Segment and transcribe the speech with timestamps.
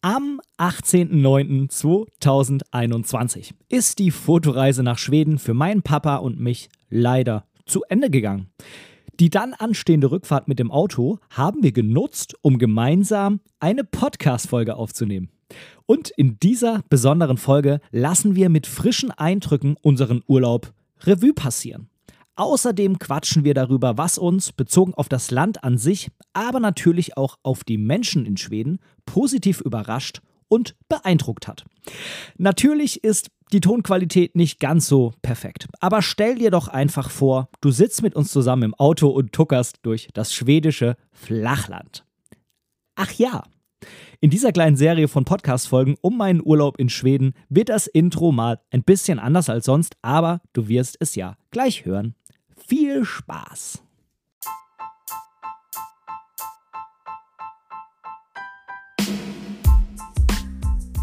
[0.00, 8.08] Am 18.09.2021 ist die Fotoreise nach Schweden für meinen Papa und mich leider zu Ende
[8.08, 8.48] gegangen.
[9.18, 15.30] Die dann anstehende Rückfahrt mit dem Auto haben wir genutzt, um gemeinsam eine Podcast-Folge aufzunehmen.
[15.84, 21.90] Und in dieser besonderen Folge lassen wir mit frischen Eindrücken unseren Urlaub Revue passieren.
[22.38, 27.36] Außerdem quatschen wir darüber, was uns bezogen auf das Land an sich, aber natürlich auch
[27.42, 31.64] auf die Menschen in Schweden positiv überrascht und beeindruckt hat.
[32.36, 37.72] Natürlich ist die Tonqualität nicht ganz so perfekt, aber stell dir doch einfach vor, du
[37.72, 42.04] sitzt mit uns zusammen im Auto und tuckerst durch das schwedische Flachland.
[42.94, 43.42] Ach ja,
[44.20, 48.60] in dieser kleinen Serie von Podcast-Folgen um meinen Urlaub in Schweden wird das Intro mal
[48.70, 52.14] ein bisschen anders als sonst, aber du wirst es ja gleich hören.
[52.66, 53.82] Viel Spaß!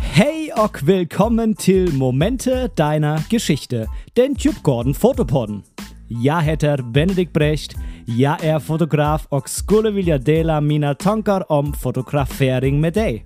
[0.02, 5.63] Hey och willkommen til Momente deiner Geschichte, den Tubgården Fotopodden.
[6.07, 12.82] Jag heter Benedikt Brecht, jag är fotograf och skulle vilja dela mina tankar om fotografering
[12.82, 13.26] med dig.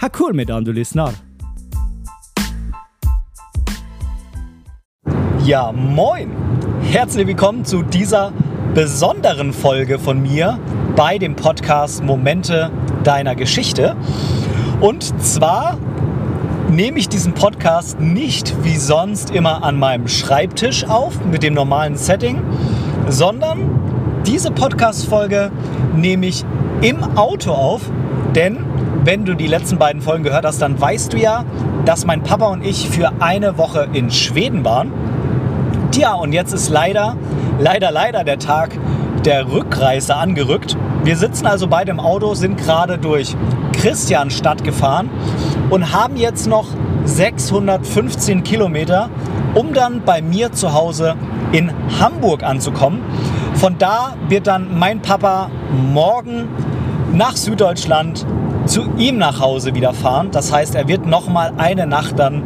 [0.00, 1.10] Ha kul medan du lyssnar!
[5.46, 6.59] Ja, moin!
[6.90, 8.32] Herzlich willkommen zu dieser
[8.74, 10.58] besonderen Folge von mir
[10.96, 12.72] bei dem Podcast Momente
[13.04, 13.94] deiner Geschichte.
[14.80, 15.78] Und zwar
[16.68, 21.96] nehme ich diesen Podcast nicht wie sonst immer an meinem Schreibtisch auf mit dem normalen
[21.96, 22.42] Setting,
[23.08, 23.70] sondern
[24.26, 25.52] diese Podcast-Folge
[25.94, 26.44] nehme ich
[26.80, 27.82] im Auto auf,
[28.34, 28.64] denn
[29.04, 31.44] wenn du die letzten beiden Folgen gehört hast, dann weißt du ja,
[31.84, 34.92] dass mein Papa und ich für eine Woche in Schweden waren.
[36.00, 37.14] Tja, und jetzt ist leider,
[37.58, 38.70] leider, leider der Tag
[39.26, 40.74] der Rückreise angerückt.
[41.04, 43.36] Wir sitzen also beide im Auto, sind gerade durch
[43.74, 45.10] Christianstadt gefahren
[45.68, 46.68] und haben jetzt noch
[47.04, 49.10] 615 Kilometer,
[49.54, 51.16] um dann bei mir zu Hause
[51.52, 51.70] in
[52.00, 53.02] Hamburg anzukommen.
[53.52, 55.50] Von da wird dann mein Papa
[55.92, 56.48] morgen
[57.12, 58.24] nach Süddeutschland
[58.64, 60.30] zu ihm nach Hause wieder fahren.
[60.30, 62.42] Das heißt, er wird noch mal eine Nacht dann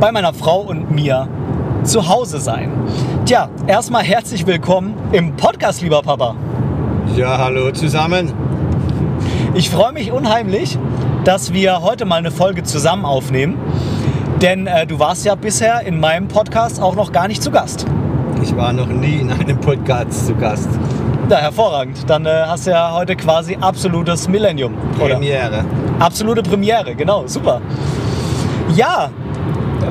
[0.00, 1.28] bei meiner Frau und mir
[1.84, 2.70] zu Hause sein.
[3.24, 6.34] Tja, erstmal herzlich willkommen im Podcast, lieber Papa.
[7.16, 8.32] Ja, hallo zusammen.
[9.54, 10.78] Ich freue mich unheimlich,
[11.24, 13.58] dass wir heute mal eine Folge zusammen aufnehmen.
[14.42, 17.86] Denn äh, du warst ja bisher in meinem Podcast auch noch gar nicht zu Gast.
[18.42, 20.68] Ich war noch nie in einem Podcast zu Gast.
[21.28, 22.08] Ja, hervorragend.
[22.08, 24.74] Dann äh, hast du ja heute quasi absolutes Millennium.
[24.98, 25.14] Oder?
[25.14, 25.64] Premiere.
[25.98, 27.60] Absolute Premiere, genau, super.
[28.74, 29.10] Ja,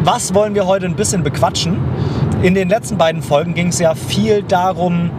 [0.04, 1.78] was wollen wir heute ein bisschen bequatschen?
[2.42, 5.12] In den letzten beiden Folgen ging es ja viel darum,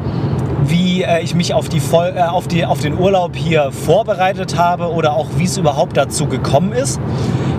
[0.64, 4.56] wie äh, ich mich auf, die Vol äh, auf, die, auf den Urlaub hier vorbereitet
[4.56, 7.00] habe oder auch wie es überhaupt dazu gekommen ist.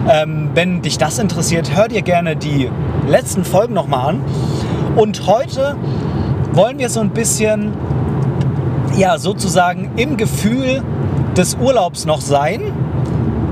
[0.10, 2.70] Ähm, wenn dich das interessiert, hör dir gerne die
[3.08, 4.22] letzten Folgen nochmal an.
[4.96, 5.76] Und heute
[6.54, 7.74] wollen wir so ein bisschen,
[8.98, 10.82] ja, sozusagen im Gefühl
[11.38, 12.62] des Urlaubs noch sein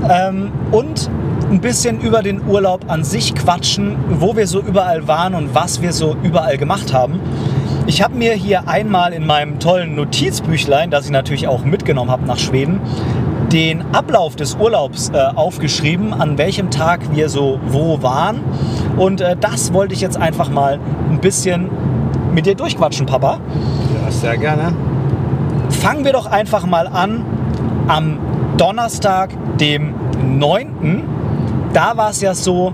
[0.08, 1.08] ähm, und
[1.50, 5.82] ein bisschen über den Urlaub an sich quatschen, wo wir so überall waren und was
[5.82, 7.20] wir so überall gemacht haben.
[7.86, 12.24] Ich habe mir hier einmal in meinem tollen Notizbüchlein, das ich natürlich auch mitgenommen habe
[12.24, 12.80] nach Schweden,
[13.52, 18.40] den Ablauf des Urlaubs äh, aufgeschrieben, an welchem Tag wir so wo waren.
[18.96, 20.78] Und äh, das wollte ich jetzt einfach mal
[21.10, 21.68] ein bisschen
[22.32, 23.40] mit dir durchquatschen, Papa.
[24.04, 24.72] Ja, sehr gerne.
[25.70, 27.24] Fangen wir doch einfach mal an
[27.88, 28.18] am
[28.56, 29.94] Donnerstag, dem
[30.38, 31.09] 9.
[31.72, 32.72] Da war es ja so,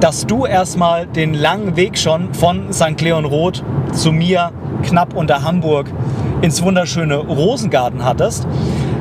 [0.00, 3.00] dass du erstmal den langen Weg schon von St.
[3.00, 5.86] Leon Roth zu mir knapp unter Hamburg
[6.42, 8.46] ins wunderschöne Rosengarten hattest.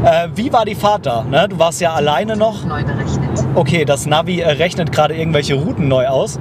[0.03, 1.23] Äh, wie war die Fahrt da?
[1.23, 1.47] Ne?
[1.49, 2.65] Du warst ja alleine noch.
[2.65, 3.45] Neu berechnet.
[3.55, 6.39] Okay, das Navi äh, rechnet gerade irgendwelche Routen neu aus.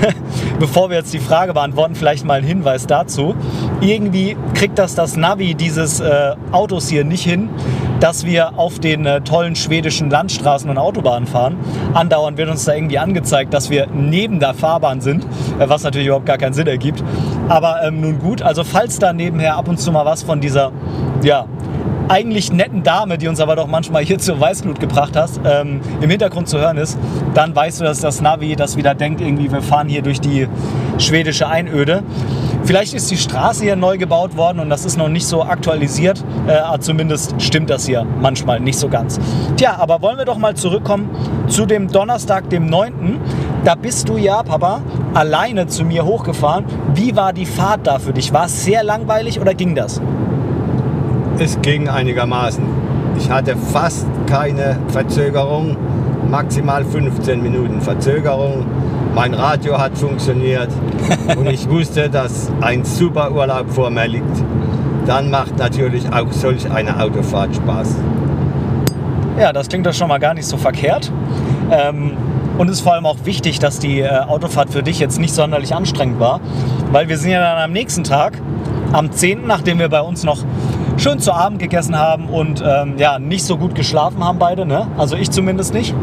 [0.58, 3.34] Bevor wir jetzt die Frage beantworten, vielleicht mal ein Hinweis dazu.
[3.80, 7.50] Irgendwie kriegt das das Navi dieses äh, Autos hier nicht hin,
[8.02, 11.56] dass wir auf den äh, tollen schwedischen Landstraßen und Autobahnen fahren.
[11.94, 15.24] Andauernd wird uns da irgendwie angezeigt, dass wir neben der Fahrbahn sind,
[15.60, 17.04] äh, was natürlich überhaupt gar keinen Sinn ergibt.
[17.48, 20.72] Aber ähm, nun gut, also falls da nebenher ab und zu mal was von dieser,
[21.22, 21.46] ja,
[22.08, 26.10] eigentlich netten Dame, die uns aber doch manchmal hier zur Weißglut gebracht hast, ähm, im
[26.10, 26.98] Hintergrund zu hören ist,
[27.34, 30.48] dann weißt du, dass das Navi das wieder denkt, irgendwie wir fahren hier durch die
[30.98, 32.02] schwedische Einöde.
[32.64, 36.24] Vielleicht ist die Straße hier neu gebaut worden und das ist noch nicht so aktualisiert.
[36.46, 39.18] Äh, zumindest stimmt das hier manchmal nicht so ganz.
[39.56, 41.10] Tja, aber wollen wir doch mal zurückkommen
[41.48, 43.20] zu dem Donnerstag, dem 9.
[43.64, 44.80] Da bist du ja, Papa,
[45.14, 46.64] alleine zu mir hochgefahren.
[46.94, 48.32] Wie war die Fahrt da für dich?
[48.32, 50.00] War es sehr langweilig oder ging das?
[51.38, 52.64] Es ging einigermaßen.
[53.18, 55.76] Ich hatte fast keine Verzögerung.
[56.30, 58.64] maximal 15 Minuten Verzögerung.
[59.14, 60.68] Mein Radio hat funktioniert
[61.36, 64.42] und ich wusste, dass ein super Urlaub vor mir liegt.
[65.06, 67.96] Dann macht natürlich auch solch eine Autofahrt Spaß.
[69.38, 71.12] Ja, das klingt doch schon mal gar nicht so verkehrt.
[71.70, 72.12] Ähm,
[72.56, 75.34] und es ist vor allem auch wichtig, dass die äh, Autofahrt für dich jetzt nicht
[75.34, 76.40] sonderlich anstrengend war,
[76.90, 78.40] weil wir sind ja dann am nächsten Tag,
[78.92, 80.38] am 10., nachdem wir bei uns noch
[80.96, 84.86] schön zu Abend gegessen haben und ähm, ja, nicht so gut geschlafen haben beide, ne?
[84.96, 85.94] Also ich zumindest nicht.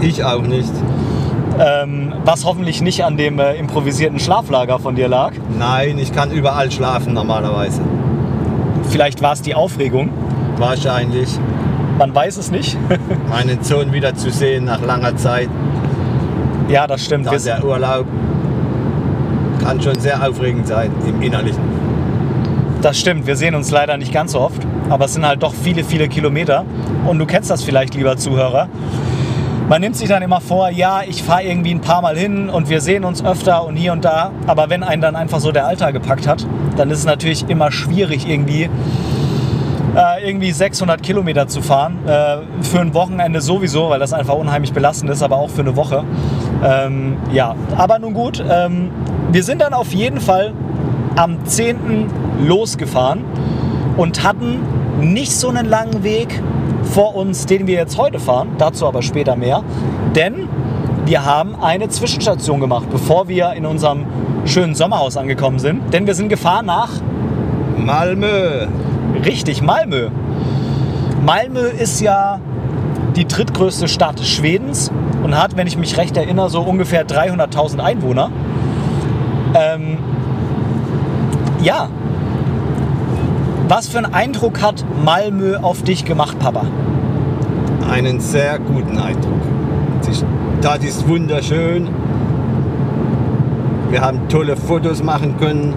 [0.00, 0.72] Ich auch nicht.
[1.58, 5.32] Ähm, was hoffentlich nicht an dem äh, improvisierten Schlaflager von dir lag.
[5.58, 7.82] Nein, ich kann überall schlafen normalerweise.
[8.88, 10.10] Vielleicht war es die Aufregung.
[10.56, 11.28] Wahrscheinlich.
[11.98, 12.76] Man weiß es nicht.
[13.28, 15.48] Meinen Sohn wieder zu sehen nach langer Zeit.
[16.68, 17.26] ja, das stimmt.
[17.26, 18.06] Dann der Urlaub
[19.62, 21.62] kann schon sehr aufregend sein im Innerlichen.
[22.80, 23.26] das stimmt.
[23.26, 24.66] Wir sehen uns leider nicht ganz so oft.
[24.88, 26.64] Aber es sind halt doch viele, viele Kilometer.
[27.06, 28.68] Und du kennst das vielleicht, lieber Zuhörer.
[29.72, 32.68] Man nimmt sich dann immer vor, ja, ich fahre irgendwie ein paar Mal hin und
[32.68, 34.30] wir sehen uns öfter und hier und da.
[34.46, 36.46] Aber wenn einen dann einfach so der Alltag gepackt hat,
[36.76, 38.68] dann ist es natürlich immer schwierig, irgendwie,
[39.96, 42.06] äh, irgendwie 600 Kilometer zu fahren.
[42.06, 45.74] Äh, für ein Wochenende sowieso, weil das einfach unheimlich belastend ist, aber auch für eine
[45.74, 46.04] Woche.
[46.62, 48.44] Ähm, ja, aber nun gut.
[48.46, 48.90] Ähm,
[49.30, 50.52] wir sind dann auf jeden Fall
[51.16, 52.10] am 10.
[52.46, 53.24] losgefahren
[53.96, 54.60] und hatten
[55.00, 56.42] nicht so einen langen Weg
[56.92, 58.50] vor uns, den wir jetzt heute fahren.
[58.58, 59.62] Dazu aber später mehr.
[60.14, 60.48] Denn
[61.06, 64.04] wir haben eine Zwischenstation gemacht, bevor wir in unserem
[64.44, 65.92] schönen Sommerhaus angekommen sind.
[65.92, 66.90] Denn wir sind gefahren nach
[67.78, 68.66] Malmö.
[69.24, 70.08] Richtig, Malmö.
[71.24, 72.40] Malmö ist ja
[73.16, 74.90] die drittgrößte Stadt Schwedens
[75.22, 78.30] und hat, wenn ich mich recht erinnere, so ungefähr 300.000 Einwohner.
[79.54, 79.98] Ähm,
[81.62, 81.88] ja.
[83.74, 86.66] Was für einen Eindruck hat Malmö auf dich gemacht, Papa?
[87.90, 89.40] Einen sehr guten Eindruck.
[90.06, 91.88] Die Stadt ist wunderschön.
[93.88, 95.72] Wir haben tolle Fotos machen können,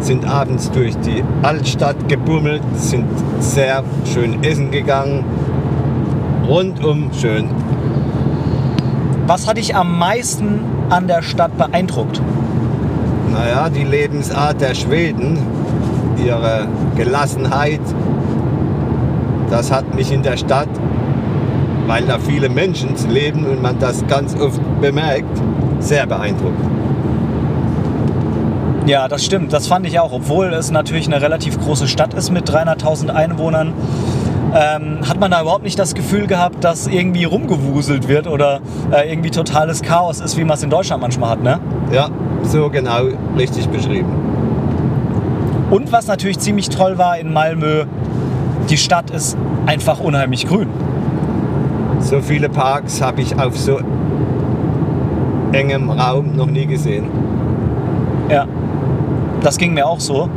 [0.00, 3.06] sind abends durch die Altstadt gebummelt, sind
[3.40, 5.24] sehr schön essen gegangen.
[6.46, 7.48] Rundum schön.
[9.26, 10.60] Was hat dich am meisten
[10.90, 12.20] an der Stadt beeindruckt?
[13.32, 15.55] Naja, die Lebensart der Schweden,
[16.24, 16.66] ihre
[16.96, 17.80] Gelassenheit,
[19.50, 20.68] das hat mich in der Stadt,
[21.86, 25.40] weil da viele Menschen leben und man das ganz oft bemerkt,
[25.78, 26.60] sehr beeindruckt.
[28.86, 29.52] Ja, das stimmt.
[29.52, 30.12] Das fand ich auch.
[30.12, 33.72] Obwohl es natürlich eine relativ große Stadt ist mit 300.000 Einwohnern,
[34.54, 38.60] ähm, hat man da überhaupt nicht das Gefühl gehabt, dass irgendwie rumgewuselt wird oder
[38.92, 41.42] äh, irgendwie totales Chaos ist, wie man es in Deutschland manchmal hat.
[41.42, 41.58] Ne?
[41.92, 42.08] Ja,
[42.42, 44.35] so genau richtig beschrieben.
[45.70, 47.84] Und was natürlich ziemlich toll war in Malmö,
[48.70, 49.36] die Stadt ist
[49.66, 50.68] einfach unheimlich grün.
[52.00, 53.80] So viele Parks habe ich auf so
[55.52, 57.06] engem Raum noch nie gesehen.
[58.30, 58.46] Ja,
[59.40, 60.28] das ging mir auch so.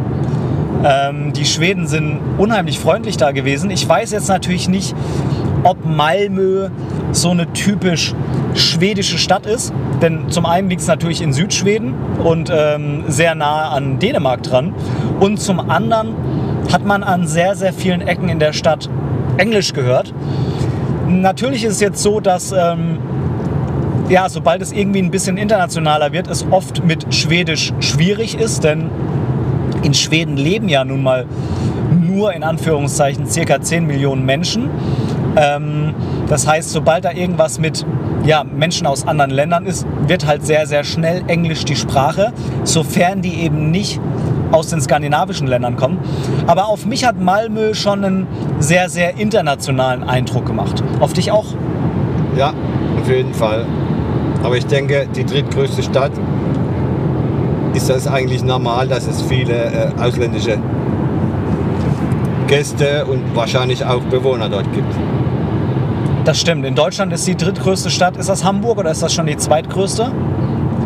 [0.83, 3.69] Ähm, die Schweden sind unheimlich freundlich da gewesen.
[3.69, 4.95] Ich weiß jetzt natürlich nicht,
[5.63, 6.69] ob Malmö
[7.11, 8.13] so eine typisch
[8.53, 9.73] schwedische Stadt ist.
[10.01, 14.73] Denn zum einen liegt es natürlich in Südschweden und ähm, sehr nah an Dänemark dran.
[15.19, 16.15] Und zum anderen
[16.71, 18.89] hat man an sehr, sehr vielen Ecken in der Stadt
[19.37, 20.13] Englisch gehört.
[21.07, 22.99] Natürlich ist es jetzt so, dass ähm,
[24.09, 28.89] ja, sobald es irgendwie ein bisschen internationaler wird, es oft mit Schwedisch schwierig ist, denn
[29.83, 31.25] in Schweden leben ja nun mal
[31.91, 34.69] nur in Anführungszeichen circa 10 Millionen Menschen.
[35.35, 35.93] Ähm,
[36.27, 37.85] das heißt, sobald da irgendwas mit
[38.23, 42.33] ja, Menschen aus anderen Ländern ist, wird halt sehr, sehr schnell Englisch die Sprache,
[42.63, 43.99] sofern die eben nicht
[44.51, 45.99] aus den skandinavischen Ländern kommen.
[46.47, 48.27] Aber auf mich hat Malmö schon einen
[48.59, 50.83] sehr, sehr internationalen Eindruck gemacht.
[50.99, 51.45] Auf dich auch?
[52.35, 52.53] Ja,
[52.99, 53.65] auf jeden Fall.
[54.43, 56.11] Aber ich denke, die drittgrößte Stadt
[57.73, 60.57] ist das eigentlich normal, dass es viele äh, ausländische
[62.47, 64.91] Gäste und wahrscheinlich auch Bewohner dort gibt.
[66.29, 66.63] Das stimmt.
[66.63, 68.15] In Deutschland ist die drittgrößte Stadt.
[68.15, 70.11] Ist das Hamburg oder ist das schon die zweitgrößte?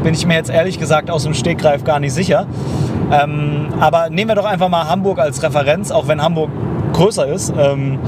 [0.02, 2.48] Bin ich mir jetzt ehrlich gesagt aus dem Stegreif gar nicht sicher.
[3.12, 6.50] Ähm, aber nehmen wir doch einfach mal Hamburg als Referenz, auch wenn Hamburg
[6.94, 7.52] größer ist.
[7.58, 8.00] Ähm,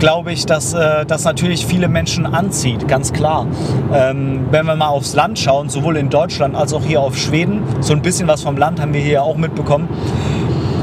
[0.00, 3.46] glaube ich, dass äh, das natürlich viele Menschen anzieht, ganz klar.
[3.94, 7.62] Ähm, wenn wir mal aufs Land schauen, sowohl in Deutschland als auch hier auf Schweden,
[7.78, 9.88] so ein bisschen was vom Land haben wir hier auch mitbekommen,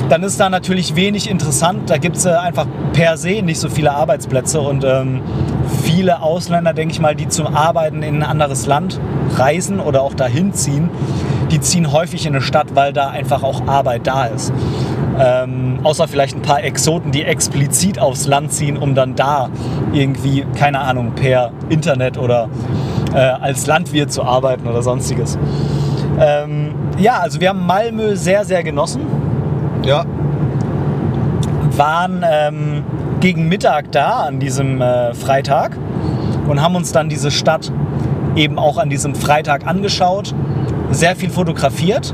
[0.10, 1.90] dann ist da natürlich wenig interessant.
[1.90, 5.22] Da gibt es äh, einfach per se nicht so viele Arbeitsplätze und ähm,
[5.84, 9.00] viele Ausländer, denke ich mal, die zum Arbeiten in ein anderes Land
[9.36, 10.90] reisen oder auch dahin ziehen,
[11.52, 14.54] die ziehen häufig in eine Stadt, weil da einfach auch Arbeit da ist.
[15.20, 19.50] Ähm, außer vielleicht ein paar Exoten, die explizit aufs Land ziehen, um dann da
[19.92, 22.50] irgendwie, keine Ahnung, per Internet oder
[23.14, 25.38] äh, als Landwirt zu arbeiten oder sonstiges.
[26.20, 29.02] Ähm, ja, also wir haben Malmö sehr, sehr genossen.
[29.84, 30.06] Ja,
[31.76, 32.84] Waren ähm,
[33.20, 35.78] gegen Mittag da an diesem äh, Freitag
[36.48, 37.72] und haben uns dann diese Stadt
[38.36, 40.34] eben auch an diesem Freitag angeschaut,
[40.92, 42.14] sehr viel fotografiert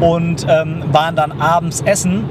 [0.00, 2.24] und ähm, waren dann abends essen.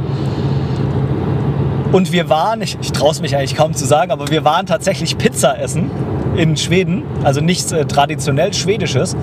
[1.91, 4.65] Und wir waren, ich, ich traue es mich eigentlich kaum zu sagen, aber wir waren
[4.65, 5.89] tatsächlich Pizza essen
[6.36, 9.15] in Schweden, also nichts äh, traditionell Schwedisches.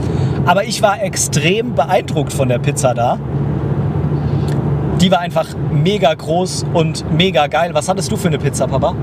[0.46, 3.18] Aber ich war extrem beeindruckt von der Pizza da.
[5.02, 7.70] Die war einfach mega groß und mega geil.
[7.74, 8.94] Was hattest du für eine Pizza, Papa?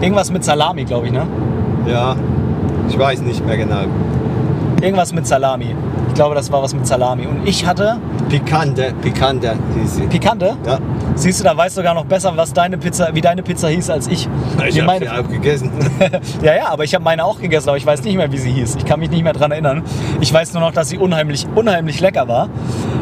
[0.00, 1.24] Irgendwas mit Salami, glaube ich, ne?
[1.86, 2.16] ja.
[2.88, 3.84] Ich weiß nicht mehr genau.
[4.80, 5.76] Irgendwas mit Salami.
[6.08, 7.26] Ich glaube, das war was mit Salami.
[7.26, 7.98] Und ich hatte
[8.32, 10.06] Pikante, pikante hieß sie.
[10.06, 10.56] Pikante.
[10.64, 10.78] Ja,
[11.16, 13.90] Siehst du, da weißt du sogar noch besser, was deine Pizza, wie deine Pizza hieß
[13.90, 14.26] als ich.
[14.66, 15.70] ich habe meine, auch gegessen.
[16.42, 18.50] ja, ja, aber ich habe meine auch gegessen, aber ich weiß nicht mehr, wie sie
[18.50, 18.76] hieß.
[18.76, 19.82] Ich kann mich nicht mehr dran erinnern.
[20.22, 22.48] Ich weiß nur noch, dass sie unheimlich, unheimlich lecker war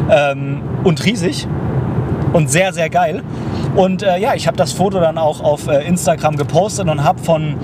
[0.09, 1.47] ähm, und riesig
[2.33, 3.23] und sehr, sehr geil.
[3.77, 7.19] Und äh, ja, ich habe das Foto dann auch auf äh, Instagram gepostet und habe
[7.19, 7.55] von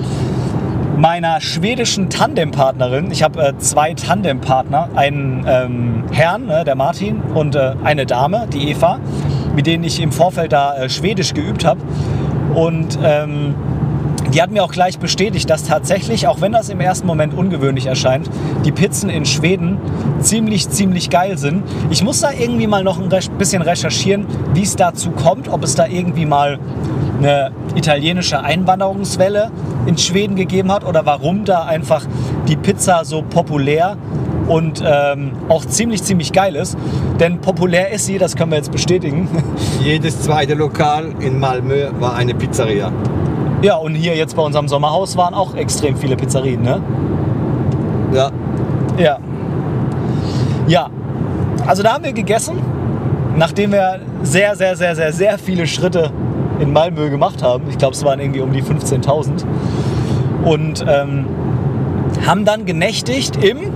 [0.97, 7.55] meiner schwedischen Tandempartnerin, ich habe äh, zwei Tandempartner, einen ähm, Herrn, ne, der Martin, und
[7.55, 8.99] äh, eine Dame, die Eva,
[9.55, 11.79] mit denen ich im Vorfeld da äh, Schwedisch geübt habe.
[12.55, 13.53] Und ähm,
[14.33, 17.85] die hat mir auch gleich bestätigt, dass tatsächlich, auch wenn das im ersten Moment ungewöhnlich
[17.85, 18.29] erscheint,
[18.65, 19.77] die Pizzen in Schweden
[20.19, 21.63] ziemlich, ziemlich geil sind.
[21.91, 25.75] Ich muss da irgendwie mal noch ein bisschen recherchieren, wie es dazu kommt, ob es
[25.75, 26.59] da irgendwie mal
[27.19, 29.51] eine italienische Einwanderungswelle
[29.85, 32.05] in Schweden gegeben hat oder warum da einfach
[32.47, 33.97] die Pizza so populär
[34.47, 36.77] und ähm, auch ziemlich, ziemlich geil ist.
[37.19, 39.27] Denn populär ist sie, das können wir jetzt bestätigen.
[39.83, 42.91] Jedes zweite Lokal in Malmö war eine Pizzeria.
[43.61, 46.81] Ja, und hier jetzt bei unserem Sommerhaus waren auch extrem viele Pizzerien, ne?
[48.13, 48.31] Ja,
[48.97, 49.17] Ja.
[50.67, 50.89] Ja.
[51.65, 52.57] Also da haben wir gegessen,
[53.35, 56.11] nachdem wir sehr, sehr, sehr, sehr, sehr viele Schritte
[56.59, 57.65] in Malmö gemacht haben.
[57.69, 59.45] Ich glaube, es waren irgendwie um die 15.000.
[60.43, 61.25] Und ähm,
[62.25, 63.71] haben dann genächtigt im,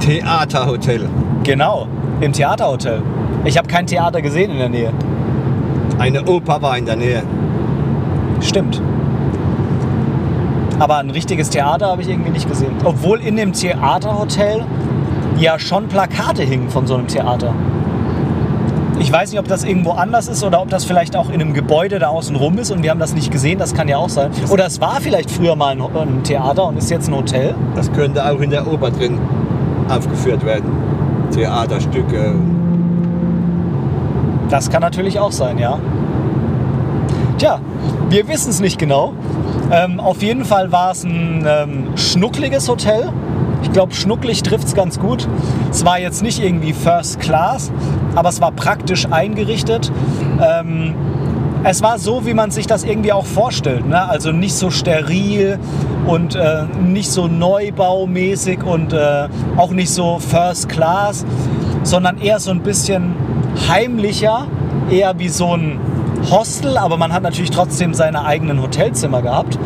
[0.00, 1.08] Theaterhotel.
[1.42, 1.86] genau,
[2.20, 3.02] im Theaterhotel.
[3.44, 4.92] Ich habe kein Theater gesehen in der Nähe.
[5.98, 7.22] Eine Oper war in der Nähe.
[8.40, 8.80] Stimmt.
[10.78, 12.72] Aber ein richtiges Theater habe ich irgendwie nicht gesehen.
[12.84, 14.64] Obwohl in dem Theaterhotel
[15.38, 17.54] ja schon Plakate hingen von so einem Theater.
[18.98, 21.52] Ich weiß nicht, ob das irgendwo anders ist oder ob das vielleicht auch in einem
[21.52, 23.58] Gebäude da außen rum ist und wir haben das nicht gesehen.
[23.58, 24.30] Das kann ja auch sein.
[24.50, 27.54] Oder es war vielleicht früher mal ein, ein Theater und ist jetzt ein Hotel.
[27.74, 29.18] Das könnte auch in der Oper drin
[29.88, 30.70] aufgeführt werden.
[31.32, 32.34] Theaterstücke.
[34.48, 35.78] Das kann natürlich auch sein, ja.
[37.38, 37.58] Tja,
[38.08, 39.12] wir wissen es nicht genau.
[39.72, 43.10] Ähm, auf jeden Fall war es ein ähm, schnuckliges Hotel.
[43.64, 45.26] Ich glaube, schnucklig trifft es ganz gut.
[45.70, 47.72] Es war jetzt nicht irgendwie First Class,
[48.14, 49.90] aber es war praktisch eingerichtet.
[50.40, 50.94] Ähm,
[51.64, 53.88] es war so, wie man sich das irgendwie auch vorstellt.
[53.88, 54.06] Ne?
[54.06, 55.58] Also nicht so steril
[56.06, 61.24] und äh, nicht so neubaumäßig und äh, auch nicht so First Class,
[61.82, 63.14] sondern eher so ein bisschen
[63.66, 64.46] heimlicher,
[64.90, 65.80] eher wie so ein
[66.30, 69.58] Hostel, aber man hat natürlich trotzdem seine eigenen Hotelzimmer gehabt.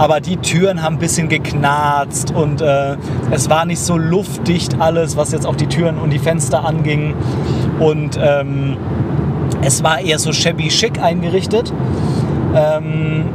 [0.00, 2.96] Aber die Türen haben ein bisschen geknarzt und äh,
[3.30, 7.14] es war nicht so luftdicht alles, was jetzt auch die Türen und die Fenster anging.
[7.78, 8.78] Und ähm,
[9.60, 11.74] es war eher so shabby chic eingerichtet.
[12.54, 13.26] Ähm,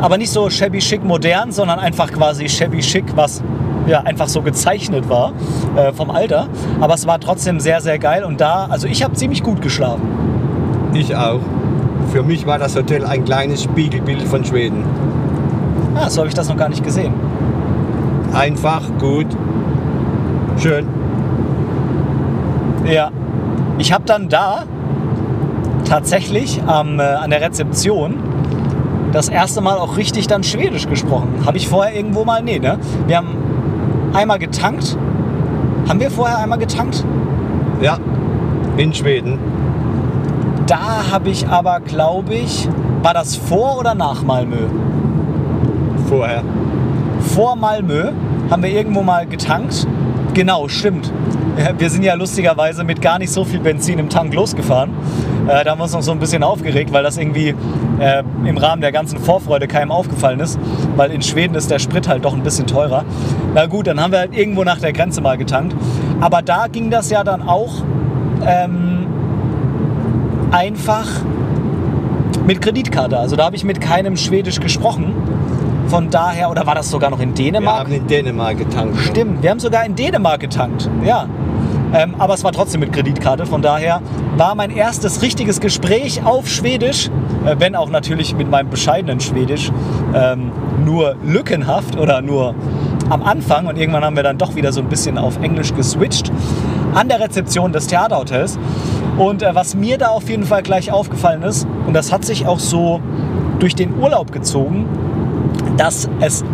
[0.00, 3.42] aber nicht so shabby chic modern, sondern einfach quasi shabby chic, was
[3.88, 5.32] ja einfach so gezeichnet war
[5.74, 6.46] äh, vom Alter.
[6.80, 8.22] Aber es war trotzdem sehr, sehr geil.
[8.22, 10.06] Und da, also ich habe ziemlich gut geschlafen.
[10.94, 11.40] Ich auch.
[12.12, 14.84] Für mich war das Hotel ein kleines Spiegelbild von Schweden.
[15.94, 17.12] Ah, so habe ich das noch gar nicht gesehen.
[18.32, 19.26] Einfach, gut,
[20.58, 20.86] schön.
[22.86, 23.10] Ja.
[23.78, 24.64] Ich habe dann da
[25.84, 28.14] tatsächlich am, äh, an der Rezeption
[29.12, 31.34] das erste Mal auch richtig dann Schwedisch gesprochen.
[31.44, 32.42] Habe ich vorher irgendwo mal?
[32.42, 32.78] Nee, ne?
[33.06, 33.36] Wir haben
[34.12, 34.96] einmal getankt.
[35.88, 37.04] Haben wir vorher einmal getankt?
[37.80, 37.98] Ja,
[38.76, 39.38] in Schweden.
[40.66, 42.68] Da habe ich aber, glaube ich,
[43.02, 44.68] war das vor oder nach Malmö?
[46.12, 46.42] Vorher.
[47.34, 48.10] Vor Malmö
[48.50, 49.86] haben wir irgendwo mal getankt.
[50.34, 51.10] Genau, stimmt.
[51.56, 54.90] Ja, Wir sind ja lustigerweise mit gar nicht so viel Benzin im Tank losgefahren.
[55.48, 57.54] Äh, da haben wir uns noch so ein bisschen aufgeregt, weil das irgendwie
[57.98, 60.60] äh, im Rahmen der ganzen Vorfreude keinem aufgefallen ist.
[60.96, 63.06] Weil in Schweden ist der Sprit halt doch ein bisschen teurer.
[63.54, 65.74] Na gut, dann haben wir halt irgendwo nach der Grenze mal getankt.
[66.20, 67.76] Aber da ging das ja dann auch
[68.46, 69.06] ähm,
[70.50, 71.06] einfach
[72.46, 73.18] mit Kreditkarte.
[73.18, 75.14] Also da habe ich mit keinem Schwedisch gesprochen.
[75.92, 77.80] Von daher, oder war das sogar noch in Wir Dänemark?
[77.80, 78.96] haben in Dänemark getankt.
[78.98, 80.88] Stimmt, wir haben sogar in Dänemark getankt.
[81.04, 81.26] Ja.
[81.92, 83.44] Ähm, aber es war trotzdem mit Kreditkarte.
[83.44, 84.00] Von daher
[84.38, 87.10] war mein erstes richtiges Gespräch auf Schwedisch,
[87.44, 89.70] äh, wenn auch natürlich mit meinem bescheidenen Schwedisch
[90.14, 90.50] ähm,
[90.82, 92.54] nur lückenhaft oder nur
[93.10, 93.66] am Anfang.
[93.66, 96.32] Und irgendwann haben wir dann doch wieder so ein bisschen auf Englisch geswitcht
[96.94, 98.58] an der Rezeption des Theaterhotels.
[99.18, 102.46] Und äh, was mir da auf jeden Fall gleich aufgefallen ist, und das hat sich
[102.46, 103.02] auch so
[103.58, 104.86] durch den Urlaub gezogen,
[105.76, 106.44] dass es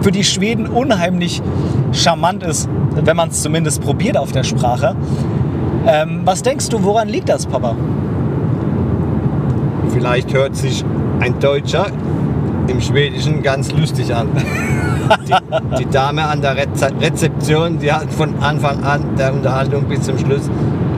[0.00, 1.42] für die Schweden unheimlich
[1.92, 4.94] charmant ist, wenn man es zumindest probiert auf der Sprache.
[5.86, 7.76] Ähm, was denkst du, woran liegt das, Papa?
[9.90, 10.84] Vielleicht hört sich
[11.20, 11.86] ein Deutscher
[12.68, 14.28] im Schwedischen ganz lustig an.
[15.28, 20.02] Die, die Dame an der Reze Rezeption, die hat von Anfang an der Unterhaltung bis
[20.02, 20.50] zum Schluss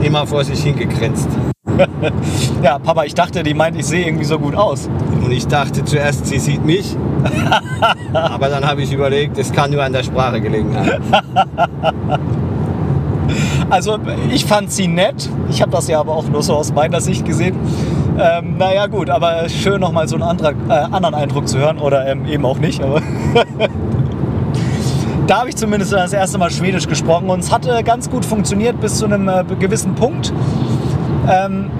[0.03, 1.29] immer vor sich hingegrinst.
[2.63, 4.89] Ja, Papa, ich dachte, die meint, ich sehe irgendwie so gut aus.
[5.23, 6.97] Und ich dachte zuerst, sie sieht mich.
[8.13, 11.03] Aber dann habe ich überlegt, es kann nur an der Sprache gelegen haben.
[13.71, 13.99] Also
[14.33, 15.29] ich fand sie nett.
[15.51, 17.57] Ich habe das ja aber auch nur so aus meiner Sicht gesehen.
[18.19, 22.07] Ähm, naja gut, aber schön nochmal so einen Antrag, äh, anderen Eindruck zu hören oder
[22.07, 22.83] ähm, eben auch nicht.
[22.83, 23.03] Aber
[25.27, 28.81] da habe ich zumindest das erste Mal Schwedisch gesprochen und es hatte ganz gut funktioniert
[28.81, 30.33] bis zu einem äh, gewissen Punkt.
[31.29, 31.71] Ähm,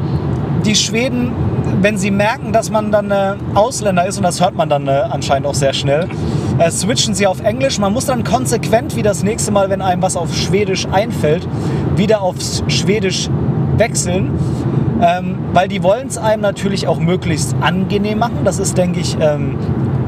[0.65, 1.33] die Schweden,
[1.81, 4.91] wenn sie merken, dass man dann äh, Ausländer ist, und das hört man dann äh,
[4.91, 6.09] anscheinend auch sehr schnell,
[6.59, 7.79] äh, switchen sie auf Englisch.
[7.79, 11.47] Man muss dann konsequent wie das nächste Mal, wenn einem was auf Schwedisch einfällt,
[11.97, 13.31] wieder aufs Schwedisch
[13.77, 14.33] wechseln.
[15.01, 18.41] Ähm, weil die wollen es einem natürlich auch möglichst angenehm machen.
[18.45, 19.57] Das ist, denke ich, ähm,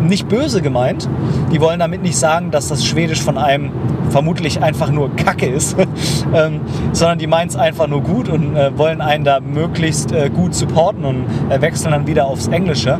[0.00, 1.09] nicht böse gemeint.
[1.52, 3.71] Die wollen damit nicht sagen, dass das Schwedisch von einem
[4.11, 5.76] vermutlich einfach nur Kacke ist,
[6.35, 6.61] ähm,
[6.92, 10.54] sondern die meinen es einfach nur gut und äh, wollen einen da möglichst äh, gut
[10.54, 12.99] supporten und äh, wechseln dann wieder aufs Englische.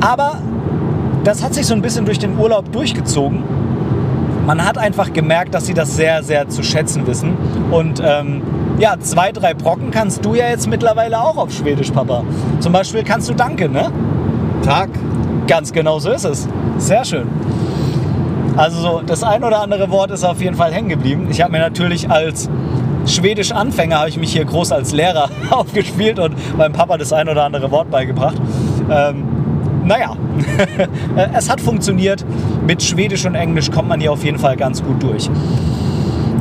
[0.00, 0.38] Aber
[1.24, 3.42] das hat sich so ein bisschen durch den Urlaub durchgezogen.
[4.46, 7.34] Man hat einfach gemerkt, dass sie das sehr, sehr zu schätzen wissen.
[7.70, 8.42] Und ähm,
[8.78, 12.24] ja, zwei, drei Brocken kannst du ja jetzt mittlerweile auch auf Schwedisch, Papa.
[12.60, 13.90] Zum Beispiel kannst du Danke, ne?
[14.62, 14.90] Tag,
[15.46, 16.48] Ganz genau so ist es.
[16.78, 17.28] Sehr schön.
[18.56, 21.26] Also so, das ein oder andere Wort ist auf jeden Fall hängen geblieben.
[21.30, 22.48] Ich habe mir natürlich als
[23.06, 27.44] Schwedisch-Anfänger habe ich mich hier groß als Lehrer aufgespielt und meinem Papa das ein oder
[27.44, 28.36] andere Wort beigebracht.
[28.90, 29.24] Ähm,
[29.84, 30.16] naja,
[31.34, 32.24] es hat funktioniert.
[32.66, 35.28] Mit Schwedisch und Englisch kommt man hier auf jeden Fall ganz gut durch.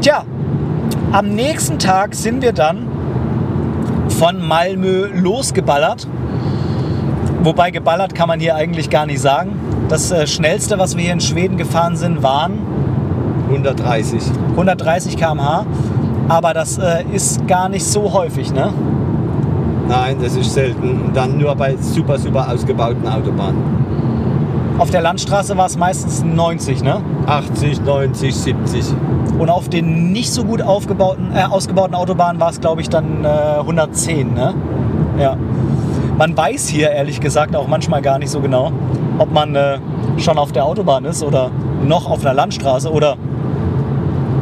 [0.02, 0.24] Tja,
[1.12, 2.88] am nächsten Tag sind wir dann
[4.10, 6.08] von Malmö losgeballert.
[7.44, 9.60] Wobei geballert kann man hier eigentlich gar nicht sagen.
[9.90, 12.54] Das äh, schnellste, was wir hier in Schweden gefahren sind, waren
[13.50, 14.22] 130.
[14.52, 15.66] 130 km/h.
[16.30, 18.74] Aber das äh, ist gar nicht so häufig, ne?
[19.90, 21.02] Nein, das ist selten.
[21.02, 23.62] Und dann nur bei super, super ausgebauten Autobahnen.
[24.78, 27.02] Auf der Landstraße war es meistens 90, ne?
[27.28, 28.86] 80, 90, 70.
[29.38, 33.26] Und auf den nicht so gut aufgebauten, äh, ausgebauten Autobahnen war es, glaube ich, dann
[33.26, 34.54] äh, 110, ne?
[35.20, 35.36] Ja.
[36.18, 38.72] Man weiß hier ehrlich gesagt auch manchmal gar nicht so genau,
[39.18, 39.80] ob man äh,
[40.18, 41.50] schon auf der Autobahn ist oder
[41.84, 43.18] noch auf einer Landstraße oder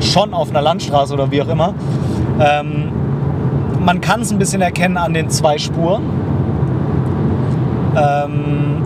[0.02, 1.74] schon auf einer Landstraße oder wie auch immer.
[2.40, 2.92] Ähm,
[3.80, 6.04] man kann es ein bisschen erkennen an den zwei Spuren.
[7.96, 8.84] Ähm,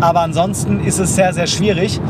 [0.00, 2.00] aber ansonsten ist es sehr, sehr schwierig.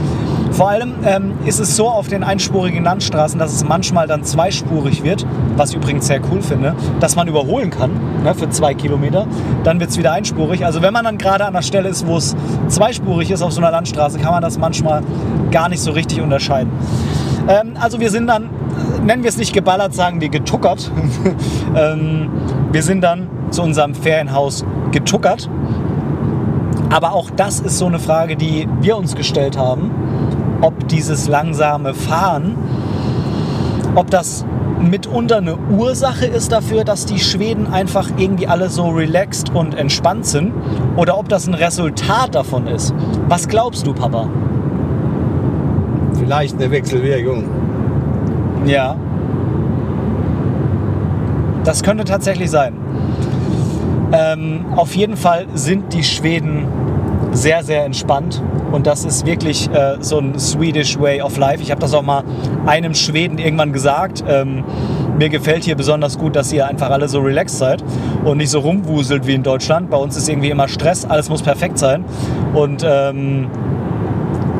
[0.56, 5.04] Vor allem ähm, ist es so auf den einspurigen Landstraßen, dass es manchmal dann zweispurig
[5.04, 7.90] wird, was ich übrigens sehr cool finde, dass man überholen kann
[8.24, 9.26] ne, für zwei Kilometer.
[9.64, 10.64] Dann wird es wieder einspurig.
[10.64, 12.34] Also wenn man dann gerade an der Stelle ist, wo es
[12.68, 15.02] zweispurig ist auf so einer Landstraße, kann man das manchmal
[15.50, 16.72] gar nicht so richtig unterscheiden.
[17.48, 18.48] Ähm, also wir sind dann,
[19.04, 20.90] nennen wir es nicht geballert, sagen wir getuckert.
[21.76, 22.30] ähm,
[22.72, 25.50] wir sind dann zu unserem Ferienhaus getuckert.
[26.88, 29.90] Aber auch das ist so eine Frage, die wir uns gestellt haben,
[30.60, 32.56] ob dieses langsame Fahren,
[33.94, 34.44] ob das
[34.80, 40.26] mitunter eine Ursache ist dafür, dass die Schweden einfach irgendwie alle so relaxed und entspannt
[40.26, 40.52] sind
[40.96, 42.94] oder ob das ein Resultat davon ist.
[43.28, 44.28] Was glaubst du, Papa?
[46.18, 47.44] Vielleicht eine Wechselwirkung.
[48.66, 48.96] Ja.
[51.64, 52.74] Das könnte tatsächlich sein.
[54.12, 56.66] Ähm, auf jeden Fall sind die Schweden
[57.36, 58.42] sehr, sehr entspannt.
[58.72, 61.62] Und das ist wirklich äh, so ein Swedish Way of Life.
[61.62, 62.24] Ich habe das auch mal
[62.66, 64.24] einem Schweden irgendwann gesagt.
[64.26, 64.64] Ähm,
[65.18, 67.84] mir gefällt hier besonders gut, dass ihr einfach alle so relaxed seid
[68.24, 69.90] und nicht so rumwuselt wie in Deutschland.
[69.90, 72.04] Bei uns ist irgendwie immer Stress, alles muss perfekt sein.
[72.54, 73.48] Und ähm,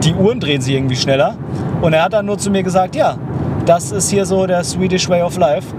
[0.04, 1.34] die Uhren drehen sich irgendwie schneller.
[1.80, 3.16] Und er hat dann nur zu mir gesagt, ja,
[3.64, 5.74] das ist hier so der Swedish Way of Life.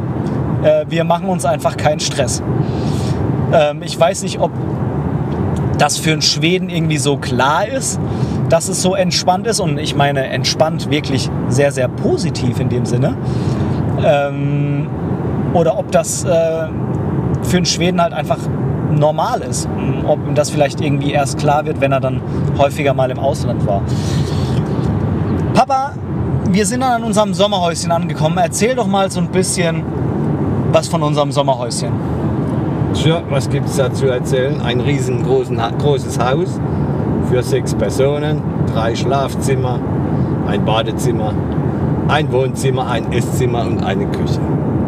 [0.64, 2.44] Äh, wir machen uns einfach keinen Stress.
[3.54, 4.52] Ähm, ich weiß nicht, ob
[5.78, 8.00] das für einen Schweden irgendwie so klar ist,
[8.50, 9.60] dass es so entspannt ist.
[9.60, 13.16] Und ich meine, entspannt wirklich sehr, sehr positiv in dem Sinne.
[14.04, 14.88] Ähm,
[15.54, 16.28] oder ob das äh,
[17.44, 18.40] für einen Schweden halt einfach
[18.92, 19.68] normal ist.
[20.06, 22.22] Ob ihm das vielleicht irgendwie erst klar wird, wenn er dann
[22.58, 23.82] häufiger mal im Ausland war.
[25.54, 25.94] Papa,
[26.50, 28.38] wir sind dann an unserem Sommerhäuschen angekommen.
[28.38, 29.84] Erzähl doch mal so ein bisschen
[30.72, 31.92] was von unserem Sommerhäuschen.
[32.94, 34.62] Tja, was gibt es da zu erzählen?
[34.62, 36.60] Ein riesengroßes Haus
[37.30, 38.42] für sechs Personen,
[38.74, 39.80] drei Schlafzimmer,
[40.48, 41.34] ein Badezimmer,
[42.08, 44.40] ein Wohnzimmer, ein Esszimmer und eine Küche.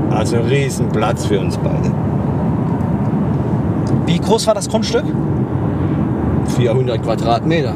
[0.10, 1.92] Also riesen Platz für uns beide.
[4.06, 5.04] Wie groß war das Grundstück?
[6.56, 7.74] 400 Quadratmeter.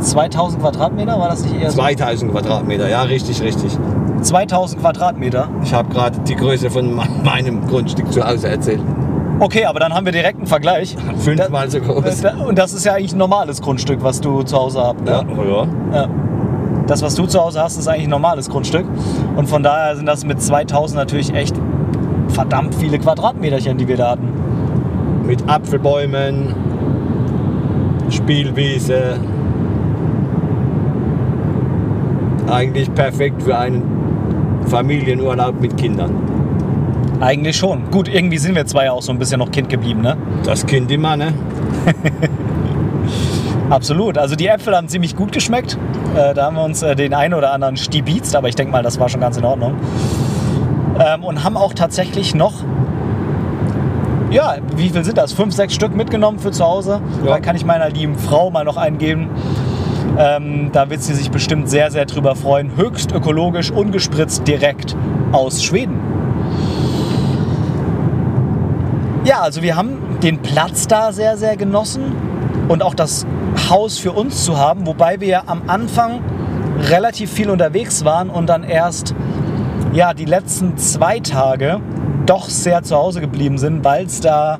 [0.00, 1.76] 2000 Quadratmeter, war das nicht eher so?
[1.76, 3.78] 2000 Quadratmeter, ja, richtig, richtig.
[4.22, 5.48] 2000 Quadratmeter.
[5.62, 8.80] Ich habe gerade die Größe von meinem Grundstück zu Hause erzählt.
[9.38, 10.96] Okay, aber dann haben wir direkt einen Vergleich.
[11.18, 12.24] Fünfmal so groß.
[12.46, 15.00] Und das ist ja eigentlich ein normales Grundstück, was du zu Hause hast.
[15.00, 15.10] Ne?
[15.10, 15.66] Ja, ja.
[15.92, 16.08] Ja.
[16.86, 18.86] Das, was du zu Hause hast, ist eigentlich ein normales Grundstück.
[19.36, 21.56] Und von daher sind das mit 2000 natürlich echt
[22.28, 24.28] verdammt viele Quadratmeterchen, die wir da hatten.
[25.26, 26.54] Mit Apfelbäumen,
[28.10, 29.18] Spielwiese.
[32.48, 34.01] Eigentlich perfekt für einen
[34.66, 36.14] Familienurlaub mit Kindern.
[37.20, 37.90] Eigentlich schon.
[37.90, 40.16] Gut, irgendwie sind wir zwei ja auch so ein bisschen noch Kind geblieben, ne?
[40.44, 41.32] Das Kind immer, ne?
[43.70, 44.18] Absolut.
[44.18, 45.78] Also die Äpfel haben ziemlich gut geschmeckt.
[46.16, 48.82] Äh, da haben wir uns äh, den einen oder anderen stibitzt, aber ich denke mal,
[48.82, 49.76] das war schon ganz in Ordnung.
[50.98, 52.54] Ähm, und haben auch tatsächlich noch,
[54.30, 55.32] ja, wie viel sind das?
[55.32, 57.00] Fünf, sechs Stück mitgenommen für zu Hause.
[57.24, 57.32] Ja.
[57.32, 59.30] Da kann ich meiner lieben Frau mal noch eingeben.
[60.18, 62.76] Ähm, da wird sie sich bestimmt sehr, sehr drüber freuen.
[62.76, 64.96] Höchst ökologisch, ungespritzt, direkt
[65.32, 65.98] aus Schweden.
[69.24, 72.12] Ja, also wir haben den Platz da sehr, sehr genossen
[72.68, 73.26] und auch das
[73.70, 76.20] Haus für uns zu haben, wobei wir am Anfang
[76.90, 79.14] relativ viel unterwegs waren und dann erst
[79.92, 81.80] ja, die letzten zwei Tage
[82.26, 84.58] doch sehr zu Hause geblieben sind, weil es da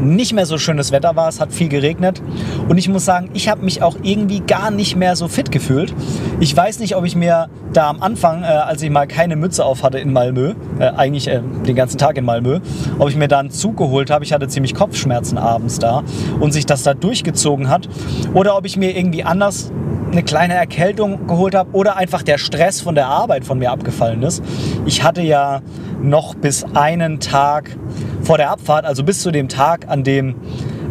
[0.00, 1.28] nicht mehr so schönes Wetter war.
[1.28, 2.22] Es hat viel geregnet.
[2.68, 5.94] Und ich muss sagen, ich habe mich auch irgendwie gar nicht mehr so fit gefühlt.
[6.40, 9.64] Ich weiß nicht, ob ich mir da am Anfang, äh, als ich mal keine Mütze
[9.64, 12.60] auf hatte in Malmö, äh, eigentlich äh, den ganzen Tag in Malmö,
[12.98, 14.24] ob ich mir da einen Zug geholt habe.
[14.24, 16.02] Ich hatte ziemlich Kopfschmerzen abends da
[16.40, 17.88] und sich das da durchgezogen hat.
[18.34, 19.72] Oder ob ich mir irgendwie anders
[20.16, 24.22] eine kleine Erkältung geholt habe oder einfach der Stress von der Arbeit von mir abgefallen
[24.22, 24.42] ist.
[24.86, 25.60] Ich hatte ja
[26.02, 27.76] noch bis einen Tag
[28.22, 30.36] vor der Abfahrt, also bis zu dem Tag, an dem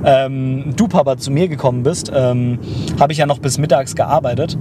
[0.06, 2.60] ähm, du, Papa, zu mir gekommen bist, ähm,
[3.00, 4.60] habe ich ja noch bis mittags gearbeitet.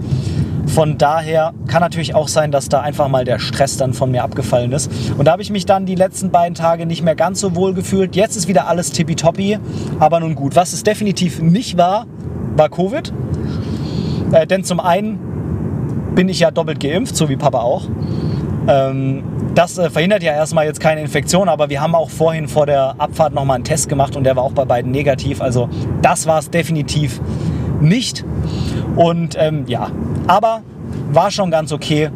[0.67, 4.25] Von daher kann natürlich auch sein, dass da einfach mal der Stress dann von mir
[4.25, 4.91] abgefallen ist.
[5.19, 7.75] Und da habe ich mich dann die letzten beiden Tage nicht mehr ganz so wohl
[7.75, 8.17] gefühlt.
[8.17, 9.59] Jetzt ist wieder alles tippitoppi,
[9.99, 10.57] aber nun gut.
[10.57, 12.07] Was es definitiv nicht war,
[12.57, 13.13] war Covid.
[14.35, 15.19] Äh, denn zum einen
[16.15, 17.85] bin ich ja doppelt geimpft, so wie Papa auch.
[18.67, 19.23] Ähm,
[19.55, 22.97] das äh, verhindert ja erstmal jetzt keine Infektion, aber wir haben auch vorhin vor der
[22.99, 25.41] Abfahrt nochmal einen Test gemacht und der war auch bei beiden negativ.
[25.41, 25.69] Also
[26.03, 27.21] das war es definitiv
[27.81, 28.25] nicht.
[28.97, 29.91] Und ähm, ja,
[30.27, 30.63] aber
[31.13, 32.11] war schon ganz okay.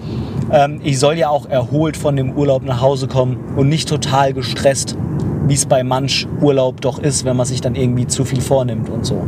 [0.51, 4.33] Ähm, ich soll ja auch erholt von dem Urlaub nach Hause kommen und nicht total
[4.33, 4.97] gestresst,
[5.47, 8.89] wie es bei manch Urlaub doch ist, wenn man sich dann irgendwie zu viel vornimmt
[8.89, 9.27] und so.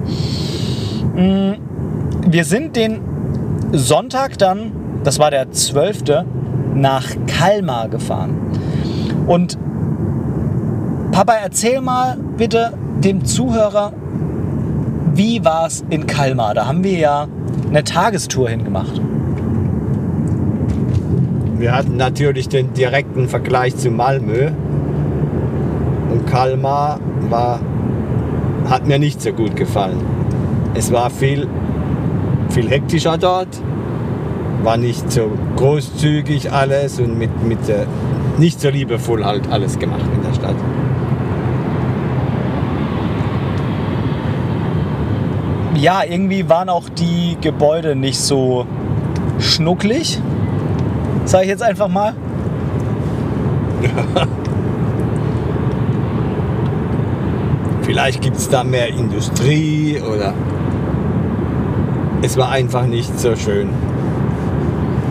[1.14, 1.69] Mm,
[2.28, 3.00] Wir sind den
[3.72, 4.72] Sonntag dann,
[5.04, 6.24] das war der 12.,
[6.74, 8.36] nach Kalmar gefahren.
[9.26, 9.58] Und
[11.12, 13.92] Papa, erzähl mal bitte dem Zuhörer,
[15.14, 16.54] wie war es in Kalmar?
[16.54, 17.26] Da haben wir ja
[17.68, 19.00] eine Tagestour hingemacht.
[21.58, 24.50] Wir hatten natürlich den direkten Vergleich zu Malmö.
[26.10, 27.60] Und Kalmar war,
[28.68, 29.98] hat mir nicht so gut gefallen.
[30.74, 31.48] Es war viel,
[32.50, 33.48] viel hektischer dort,
[34.62, 37.58] war nicht so großzügig alles und mit, mit
[38.38, 40.56] nicht so liebevoll halt alles gemacht in der Stadt.
[45.76, 48.66] Ja, irgendwie waren auch die Gebäude nicht so
[49.38, 50.20] schnucklig,
[51.24, 52.14] sage ich jetzt einfach mal.
[57.82, 60.34] Vielleicht gibt es da mehr Industrie oder
[62.22, 63.68] es war einfach nicht so schön.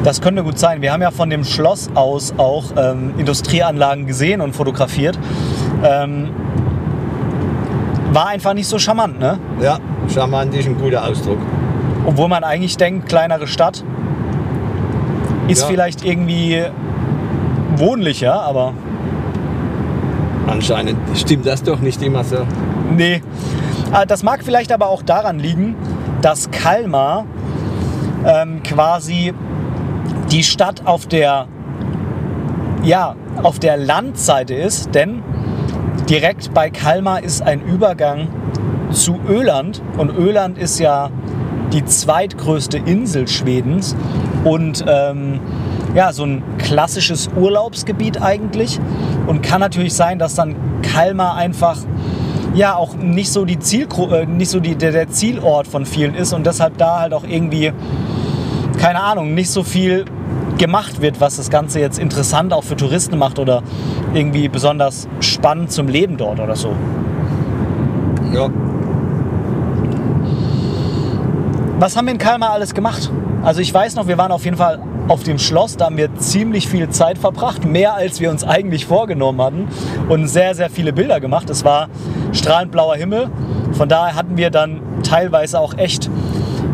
[0.04, 0.82] Das könnte gut sein.
[0.82, 5.20] Wir haben ja von dem Schloss aus auch ähm, Industrieanlagen gesehen und fotografiert.
[5.84, 6.30] Ähm,
[8.14, 9.38] war einfach nicht so charmant, ne?
[9.62, 11.38] Ja, charmant ist ein guter Ausdruck.
[12.06, 13.84] Obwohl man eigentlich denkt, kleinere Stadt.
[15.48, 15.68] Ist Ja.
[15.68, 16.64] vielleicht irgendwie
[17.76, 18.74] wohnlicher, aber
[20.48, 22.38] Anscheinend stimmt das doch nicht immer so.
[22.96, 23.22] nee.
[23.92, 25.76] Ah, Das mag vielleicht aber auch daran liegen,
[26.22, 27.26] dass Kalmar
[28.26, 29.34] ähm, quasi
[30.32, 31.48] die Stadt auf der,
[32.84, 35.24] ja, auf der Landseite ist, denn
[36.10, 38.28] direkt bei Kalmar ist ein Übergang
[38.92, 39.82] zu Öland.
[39.98, 41.10] Und Öland ist ja
[41.72, 43.96] die zweitgrößte Insel Schwedens
[44.44, 45.40] und ähm,
[45.96, 48.80] ja, so ein klassisches Urlaubsgebiet eigentlich.
[49.28, 51.78] Und kann natürlich sein, dass dann Kalmar einfach
[52.60, 56.14] ja auch nicht so die Zielgru äh, nicht so die, der, der Zielort von vielen
[56.14, 57.72] ist und deshalb da halt auch irgendwie
[58.78, 60.04] keine Ahnung nicht so viel
[60.58, 63.64] gemacht wird, was das Ganze jetzt interessant auch für Touristen macht oder
[64.14, 66.76] irgendwie besonders spannend zum Leben dort oder so.
[68.34, 68.50] Ja.
[71.80, 73.10] Was haben wir in Kalmar alles gemacht?
[73.42, 76.16] Also ich weiß noch, wir waren auf jeden Fall auf dem Schloss, da haben wir
[76.16, 79.68] ziemlich viel Zeit verbracht, mehr als wir uns eigentlich vorgenommen hatten
[80.08, 81.50] und sehr, sehr viele Bilder gemacht.
[81.50, 81.90] Es war
[82.32, 83.30] strahlend blauer Himmel,
[83.74, 86.10] von daher hatten wir dann teilweise auch echt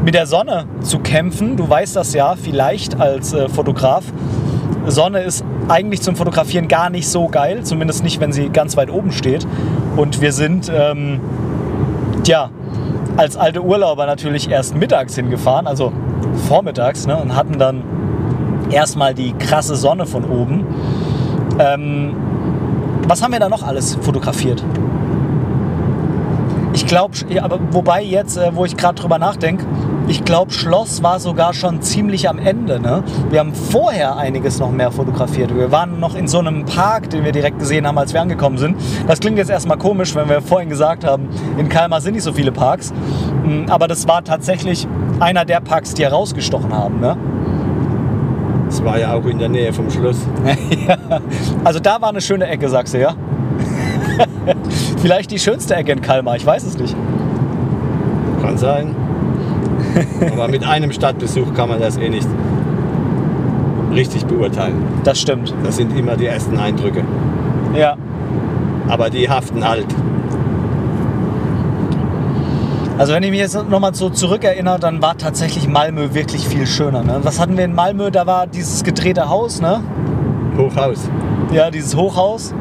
[0.03, 1.57] mit der Sonne zu kämpfen.
[1.57, 4.03] Du weißt das ja vielleicht als äh, Fotograf.
[4.85, 8.91] Sonne ist eigentlich zum Fotografieren gar nicht so geil, zumindest nicht, wenn sie ganz weit
[8.91, 9.47] oben steht.
[9.95, 11.21] Und wir sind, ähm,
[12.23, 12.51] tja,
[13.17, 15.91] als alte Urlauber natürlich erst mittags hingefahren, also
[16.47, 17.81] vormittags, ne, und hatten dann
[18.71, 20.65] erstmal die krasse Sonne von oben.
[21.59, 22.15] Ähm,
[23.07, 24.63] was haben wir da noch alles fotografiert?
[26.73, 29.65] Ich glaube, aber wobei jetzt, äh, wo ich gerade drüber nachdenke,
[30.07, 32.79] ich glaube, Schloss war sogar schon ziemlich am Ende.
[32.79, 33.03] Ne?
[33.29, 35.55] Wir haben vorher einiges noch mehr fotografiert.
[35.55, 38.57] Wir waren noch in so einem Park, den wir direkt gesehen haben, als wir angekommen
[38.57, 38.77] sind.
[39.07, 42.33] Das klingt jetzt erstmal komisch, wenn wir vorhin gesagt haben, in Kalmar sind nicht so
[42.33, 42.93] viele Parks.
[43.43, 44.87] Mm, Aber das war tatsächlich
[45.19, 46.99] einer der Parks, die herausgestochen haben.
[46.99, 47.17] Ne?
[48.85, 50.27] Das war ja auch in der Nähe vom Schloss.
[50.87, 50.95] ja.
[51.63, 53.15] Also da war eine schöne Ecke, sagst du, ja?
[55.01, 56.95] Vielleicht die schönste Ecke in Kalmar, ich weiß es nicht.
[58.43, 58.95] Kann sein.
[60.31, 62.27] Aber mit einem Stadtbesuch kann man das eh nicht
[63.91, 64.75] richtig beurteilen.
[65.03, 65.51] Das stimmt.
[65.63, 67.03] Das sind immer die ersten Eindrücke.
[67.75, 67.97] Ja.
[68.87, 69.87] Aber die haften halt.
[72.97, 77.03] Also wenn ich mich jetzt nochmal so zurückerinnere, dann war tatsächlich Malmö wirklich viel schöner.
[77.03, 77.19] Ne?
[77.23, 78.09] Was hatten wir in Malmö?
[78.09, 79.81] Da war dieses gedrehte Haus, ne?
[80.57, 81.09] Hochhaus.
[81.51, 82.53] Ja, dieses Hochhaus.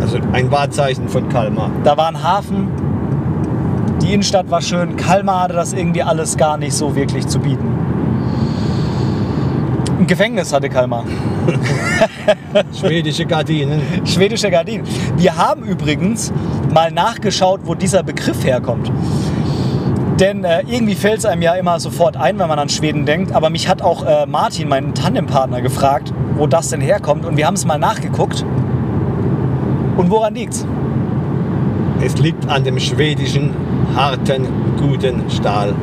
[0.00, 1.70] Also ein Wahrzeichen von Kalmar.
[1.84, 2.68] Da war ein Hafen.
[4.00, 4.96] Die Innenstadt war schön.
[4.96, 7.68] Kalmar hatte das irgendwie alles gar nicht so wirklich zu bieten.
[9.98, 11.04] Ein Gefängnis hatte Kalmar.
[12.78, 13.80] Schwedische Gardinen.
[14.06, 14.86] Schwedische Gardinen.
[15.16, 16.32] Wir haben übrigens
[16.72, 18.90] mal nachgeschaut, wo dieser Begriff herkommt.
[20.20, 23.32] Denn äh, irgendwie fällt es einem ja immer sofort ein, wenn man an Schweden denkt.
[23.32, 27.24] Aber mich hat auch äh, Martin, mein Tandempartner, gefragt, wo das denn herkommt.
[27.24, 28.44] Und wir haben es mal nachgeguckt.
[29.96, 30.66] Und woran liegt's?
[32.00, 33.50] Es liegt an dem schwedischen
[33.96, 34.46] harten,
[34.78, 35.74] guten Stahl.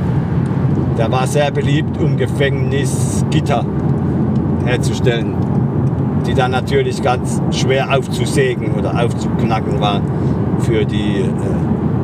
[0.98, 3.66] Der war sehr beliebt, um Gefängnisgitter
[4.66, 5.36] herzustellen,
[6.26, 10.04] die dann natürlich ganz schwer aufzusägen oder aufzuknacken waren
[10.60, 11.26] für die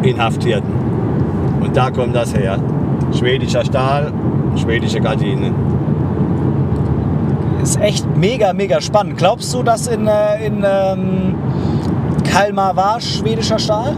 [0.03, 0.96] äh, Inhaftierten.
[1.77, 2.57] Da kommt das her.
[3.15, 4.11] Schwedischer Stahl,
[4.55, 5.53] schwedische Gardinen.
[7.61, 9.15] Ist echt mega, mega spannend.
[9.15, 11.35] Glaubst du, dass in, äh, in ähm,
[12.23, 13.95] Kalmar war schwedischer Stahl?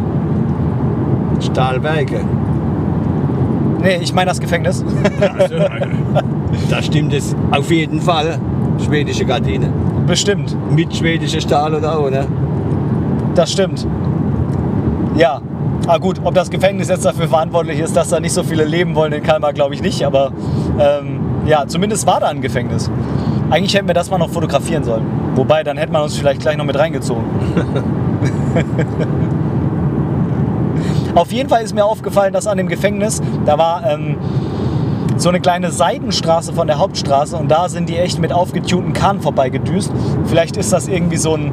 [1.39, 2.19] Stahlwerke.
[3.81, 4.83] Nee, ich meine das Gefängnis.
[5.37, 5.55] Also,
[6.69, 8.39] da stimmt es auf jeden Fall.
[8.85, 9.71] Schwedische Gardine.
[10.05, 10.53] Bestimmt.
[10.69, 12.27] Mit schwedischer Stahl oder ohne.
[13.35, 13.87] Das stimmt.
[15.15, 15.39] Ja.
[15.89, 18.93] Ah gut, ob das Gefängnis jetzt dafür verantwortlich ist, dass da nicht so viele leben
[18.93, 20.05] wollen in Kalmar, glaube ich nicht.
[20.05, 20.31] Aber
[20.79, 22.91] ähm, ja, zumindest war da ein Gefängnis.
[23.49, 25.03] Eigentlich hätten wir das mal noch fotografieren sollen.
[25.33, 27.23] Wobei, dann hätte man uns vielleicht gleich noch mit reingezogen.
[31.15, 34.17] Auf jeden Fall ist mir aufgefallen, dass an dem Gefängnis, da war ähm,
[35.17, 39.21] so eine kleine Seitenstraße von der Hauptstraße und da sind die echt mit aufgetunten Kahn
[39.21, 39.91] vorbeigedüst.
[40.25, 41.51] Vielleicht ist das irgendwie so ein...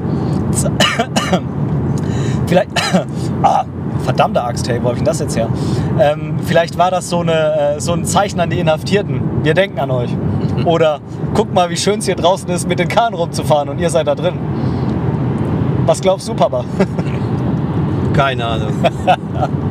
[2.46, 2.68] Vielleicht...
[3.42, 3.64] ah,
[4.06, 5.48] verdammte Axt, hey, wo hab ich denn das jetzt her?
[5.98, 9.20] Ähm, vielleicht war das so, eine, äh, so ein Zeichen an die Inhaftierten.
[9.42, 10.10] Wir denken an euch.
[10.64, 11.00] Oder
[11.34, 14.06] guckt mal, wie schön es hier draußen ist, mit den Kahn rumzufahren und ihr seid
[14.06, 14.34] da drin.
[15.86, 16.64] Was glaubst du, Papa?
[18.14, 18.72] Keine Ahnung.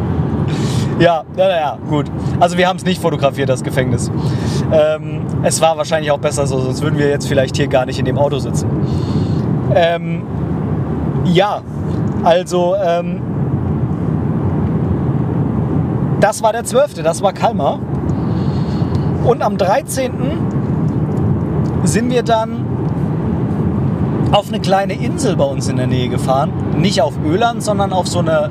[0.97, 2.05] Ja, ja, ja, gut.
[2.39, 4.09] Also wir haben es nicht fotografiert, das Gefängnis.
[4.71, 7.99] Ähm, es war wahrscheinlich auch besser so, sonst würden wir jetzt vielleicht hier gar nicht
[7.99, 8.69] in dem Auto sitzen.
[9.75, 10.23] Ähm,
[11.25, 11.61] ja,
[12.23, 13.21] also ähm,
[16.25, 17.77] das war der 12., das war Kalmar.
[19.25, 20.11] Und am 13.
[21.83, 22.65] sind wir dann
[24.31, 26.51] auf eine kleine Insel bei uns in der Nähe gefahren.
[26.79, 28.49] Nicht auf Öland, sondern auf so eine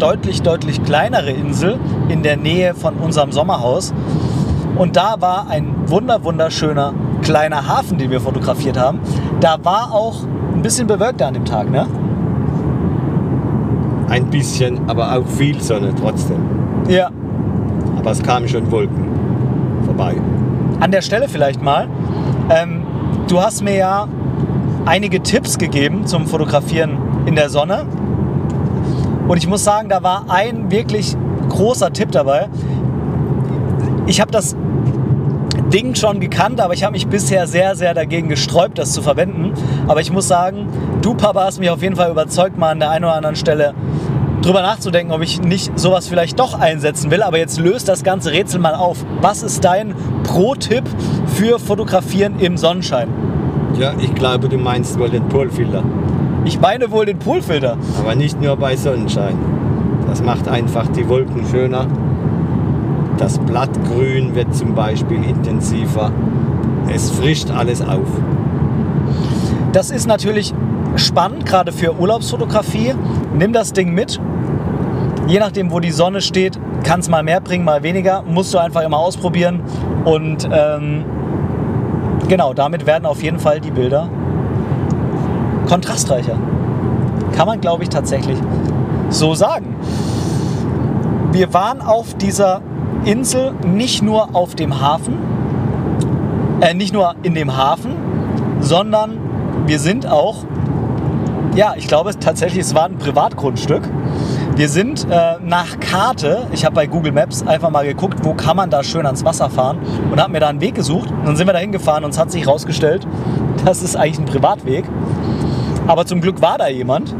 [0.00, 3.94] deutlich, deutlich kleinere Insel in der Nähe von unserem Sommerhaus.
[4.76, 8.98] Und da war ein wunder, wunderschöner kleiner Hafen, den wir fotografiert haben.
[9.38, 11.86] Da war auch ein bisschen bewölkt an dem Tag, ne?
[14.08, 16.53] Ein bisschen, aber auch viel Sonne trotzdem.
[16.88, 17.10] Ja.
[17.96, 19.06] Aber es kamen schon Wolken
[19.84, 20.16] vorbei.
[20.80, 21.88] An der Stelle vielleicht mal.
[22.50, 22.82] Ähm,
[23.28, 24.08] du hast mir ja
[24.84, 27.86] einige Tipps gegeben zum Fotografieren in der Sonne.
[29.28, 31.16] Und ich muss sagen, da war ein wirklich
[31.48, 32.48] großer Tipp dabei.
[34.06, 34.54] Ich habe das
[35.72, 39.52] Ding schon gekannt, aber ich habe mich bisher sehr, sehr dagegen gesträubt, das zu verwenden.
[39.88, 40.68] Aber ich muss sagen,
[41.00, 43.74] du Papa hast mich auf jeden Fall überzeugt, mal an der einen oder anderen Stelle
[44.42, 47.22] drüber nachzudenken, ob ich nicht sowas vielleicht doch einsetzen will.
[47.22, 49.04] Aber jetzt löst das ganze Rätsel mal auf.
[49.20, 49.94] Was ist dein
[50.24, 50.84] Pro-Tipp
[51.26, 53.08] für Fotografieren im Sonnenschein?
[53.78, 55.82] Ja, ich glaube, du meinst wohl den Polfilter.
[56.44, 57.76] Ich meine wohl den Polfilter.
[57.98, 59.36] Aber nicht nur bei Sonnenschein.
[60.08, 61.86] Das macht einfach die Wolken schöner.
[63.16, 66.12] Das Blattgrün wird zum Beispiel intensiver.
[66.92, 68.06] Es frischt alles auf.
[69.72, 70.52] Das ist natürlich
[70.96, 72.94] spannend, gerade für Urlaubsfotografie.
[73.34, 74.20] Nimm das Ding mit.
[75.26, 78.22] Je nachdem, wo die Sonne steht, kann es mal mehr bringen, mal weniger.
[78.22, 79.60] Musst du einfach immer ausprobieren.
[80.04, 81.04] Und ähm,
[82.28, 84.08] genau, damit werden auf jeden Fall die Bilder
[85.66, 86.38] kontrastreicher.
[87.34, 88.38] Kann man, glaube ich, tatsächlich
[89.08, 89.74] so sagen.
[91.32, 92.60] Wir waren auf dieser
[93.04, 95.18] Insel nicht nur auf dem Hafen,
[96.60, 97.96] äh, nicht nur in dem Hafen,
[98.60, 99.18] sondern
[99.66, 100.44] wir sind auch,
[101.54, 103.82] ja, ich glaube tatsächlich, es war ein Privatgrundstück.
[104.56, 108.56] Wir sind äh, nach Karte, ich habe bei Google Maps einfach mal geguckt, wo kann
[108.56, 109.78] man da schön ans Wasser fahren
[110.10, 111.10] und habe mir da einen Weg gesucht.
[111.10, 113.06] Und dann sind wir da hingefahren und es hat sich herausgestellt,
[113.64, 114.84] das ist eigentlich ein Privatweg.
[115.86, 117.14] Aber zum Glück war da jemand.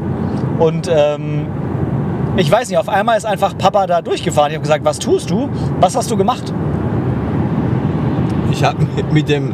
[0.58, 1.46] Und ähm,
[2.36, 4.50] ich weiß nicht, auf einmal ist einfach Papa da durchgefahren.
[4.50, 5.48] Ich habe gesagt, was tust du?
[5.80, 6.52] Was hast du gemacht?
[8.50, 9.52] Ich habe mit dem,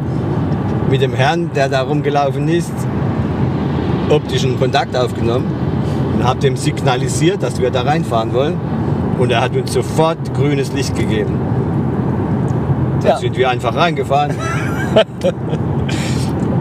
[0.89, 2.73] mit dem Herrn, der da rumgelaufen ist,
[4.11, 5.45] optischen Kontakt aufgenommen
[6.17, 8.59] und habe dem signalisiert, dass wir da reinfahren wollen.
[9.17, 11.39] Und er hat uns sofort grünes Licht gegeben.
[13.01, 13.17] Dann Ja.
[13.17, 14.35] sind wir einfach reingefahren.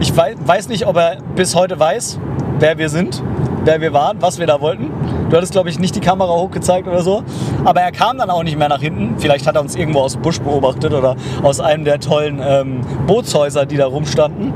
[0.01, 2.19] Ich wei- weiß nicht, ob er bis heute weiß,
[2.59, 3.23] wer wir sind,
[3.67, 4.91] wer wir waren, was wir da wollten.
[5.29, 7.23] Du hattest, glaube ich, nicht die Kamera hochgezeigt oder so.
[7.65, 9.17] Aber er kam dann auch nicht mehr nach hinten.
[9.19, 12.81] Vielleicht hat er uns irgendwo aus dem Busch beobachtet oder aus einem der tollen ähm,
[13.07, 14.53] Bootshäuser, die da rumstanden.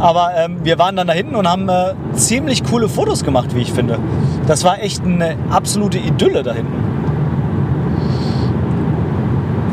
[0.00, 3.62] Aber ähm, wir waren dann da hinten und haben äh, ziemlich coole Fotos gemacht, wie
[3.62, 3.98] ich finde.
[4.46, 6.72] Das war echt eine absolute Idylle da hinten.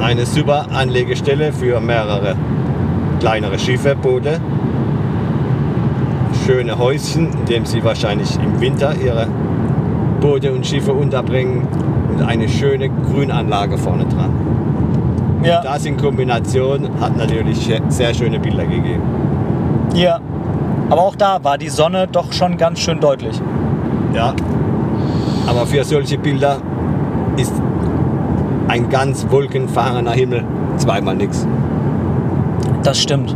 [0.01, 2.35] Eine super Anlegestelle für mehrere
[3.19, 4.39] kleinere Schiffe, Boote.
[6.45, 9.27] Schöne Häuschen, in dem sie wahrscheinlich im Winter ihre
[10.19, 11.67] Boote und Schiffe unterbringen.
[12.11, 14.31] Und eine schöne Grünanlage vorne dran.
[15.43, 19.03] Ja, Das in Kombination hat natürlich sehr schöne Bilder gegeben.
[19.93, 20.19] Ja.
[20.89, 23.39] Aber auch da war die Sonne doch schon ganz schön deutlich.
[24.13, 24.33] Ja.
[25.47, 26.57] Aber für solche Bilder
[27.37, 27.53] ist
[28.67, 30.43] ein ganz wolkenfahrener Himmel
[30.77, 31.47] zweimal nichts.
[32.83, 33.35] Das stimmt.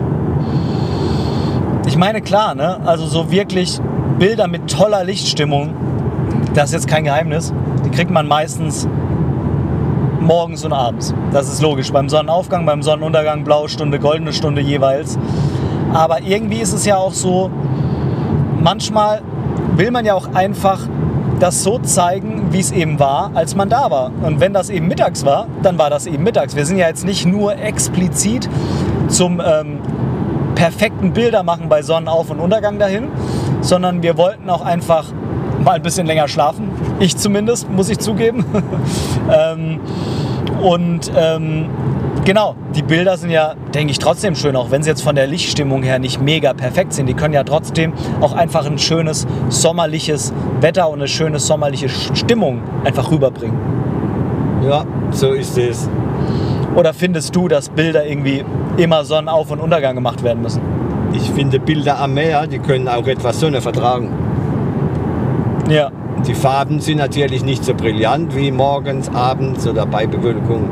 [1.85, 2.79] Ich meine, klar, ne?
[2.85, 3.79] Also so wirklich
[4.19, 5.73] Bilder mit toller Lichtstimmung,
[6.53, 7.53] das ist jetzt kein Geheimnis.
[7.85, 8.88] Die kriegt man meistens
[10.19, 11.13] morgens und abends.
[11.31, 11.91] Das ist logisch.
[11.91, 15.17] Beim Sonnenaufgang, beim Sonnenuntergang, blaue Stunde, goldene Stunde jeweils.
[15.93, 17.49] Aber irgendwie ist es ja auch so,
[18.62, 19.21] manchmal
[19.75, 20.80] will man ja auch einfach
[21.39, 24.12] das so zeigen, wie es eben war, als man da war.
[24.23, 26.56] Und wenn das eben mittags war, dann war das eben mittags.
[26.56, 28.49] Wir sind ja jetzt nicht nur explizit
[29.08, 29.80] zum ähm,
[30.56, 33.08] perfekten Bilder machen bei Sonnenauf- und Untergang dahin,
[33.62, 35.06] sondern wir wollten auch einfach
[35.63, 36.69] mal ein bisschen länger schlafen.
[36.99, 38.43] Ich zumindest, muss ich zugeben.
[39.32, 39.80] ähm,
[40.62, 41.69] und ähm,
[42.29, 45.25] genau, die Bilder sind ja, denke ich, trotzdem schön, auch wenn sie jetzt von der
[45.25, 47.07] Lichtstimmung her nicht mega perfekt sind.
[47.07, 47.91] Die können ja trotzdem
[48.21, 50.31] auch einfach ein schönes sommerliches
[50.62, 53.58] Wetter und eine schöne sommerliche Stimmung einfach rüberbringen.
[54.63, 55.89] Ja, so ist es.
[56.75, 58.45] Oder findest du, dass Bilder irgendwie
[58.77, 60.62] immer Sonnenauf- und Untergang gemacht werden müssen?
[61.13, 64.12] Ich finde Bilder am Meer, die können auch etwas Sonne vertragen.
[65.67, 65.89] Ja,
[66.27, 70.69] Die Farben sind natürlich nicht so brillant wie morgens, abends oder bei Bewölkung.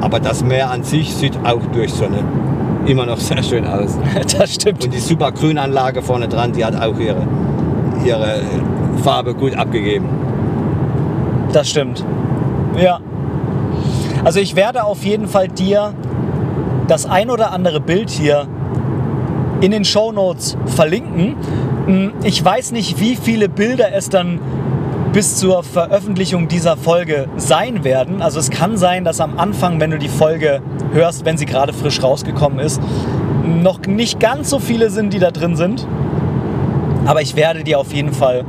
[0.00, 2.18] Aber das Meer an sich sieht auch durch Sonne
[2.86, 3.98] immer noch sehr schön aus.
[4.38, 4.84] das stimmt.
[4.84, 7.26] Und die super Grünanlage vorne dran, die hat auch ihre,
[8.04, 8.40] ihre
[9.02, 10.06] Farbe gut abgegeben.
[11.52, 12.04] Das stimmt.
[12.80, 13.00] Ja.
[14.24, 15.94] Also ich werde auf jeden Fall dir
[16.86, 18.46] das ein oder andere Bild hier
[19.60, 21.34] in den Show Notes verlinken.
[21.86, 24.40] Hm, Ich weiß nicht, wie viele Bilder es dann
[25.12, 28.20] bis zur Veröffentlichung dieser Folge sein werden.
[28.22, 30.60] Also es kann sein, dass am Anfang, wenn du die Folge
[30.92, 32.80] hörst, wenn sie gerade frisch rausgekommen ist,
[33.62, 35.86] noch nicht ganz so viele sind, die da drin sind.
[37.06, 38.44] Aber ich werde die auf jeden Fall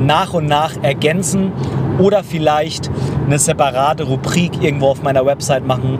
[0.00, 1.52] nach und nach ergänzen
[1.98, 2.90] oder vielleicht
[3.26, 5.98] eine separate Rubrik irgendwo auf meiner Website machen,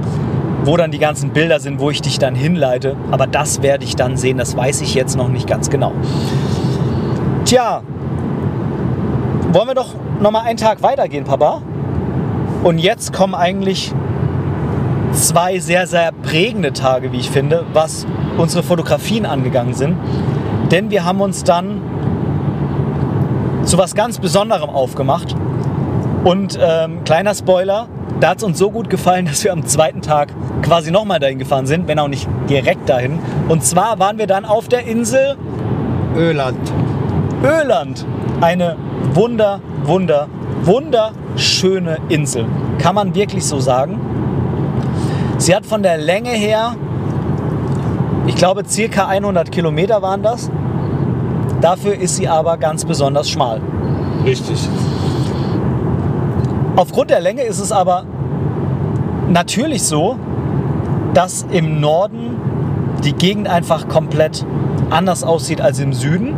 [0.64, 2.96] wo dann die ganzen Bilder sind, wo ich dich dann hinleite.
[3.10, 5.92] Aber das werde ich dann sehen, das weiß ich jetzt noch nicht ganz genau.
[7.44, 7.82] Tja,
[9.52, 11.62] wollen wir doch noch mal einen Tag weitergehen, Papa?
[12.62, 13.92] Und jetzt kommen eigentlich
[15.12, 19.96] zwei sehr, sehr prägende Tage, wie ich finde, was unsere Fotografien angegangen sind.
[20.70, 21.80] Denn wir haben uns dann
[23.64, 25.34] zu was ganz Besonderem aufgemacht.
[26.24, 27.88] Und ähm, kleiner Spoiler,
[28.20, 30.32] da hat es uns so gut gefallen, dass wir am zweiten Tag
[30.62, 33.18] quasi nochmal dahin gefahren sind, wenn auch nicht direkt dahin.
[33.48, 35.36] Und zwar waren wir dann auf der Insel
[36.16, 36.72] Öland.
[37.42, 38.04] Öland.
[38.40, 38.76] Eine
[39.12, 40.28] wunder, wunder,
[40.62, 42.46] wunderschöne Insel.
[42.78, 44.00] Kann man wirklich so sagen.
[45.38, 46.76] Sie hat von der Länge her,
[48.26, 50.50] ich glaube, circa 100 Kilometer waren das.
[51.60, 53.60] Dafür ist sie aber ganz besonders schmal.
[54.24, 54.68] Richtig.
[56.76, 58.04] Aufgrund der Länge ist es aber
[59.28, 60.16] natürlich so,
[61.12, 62.36] dass im Norden
[63.04, 64.46] die Gegend einfach komplett
[64.88, 66.34] anders aussieht als im Süden.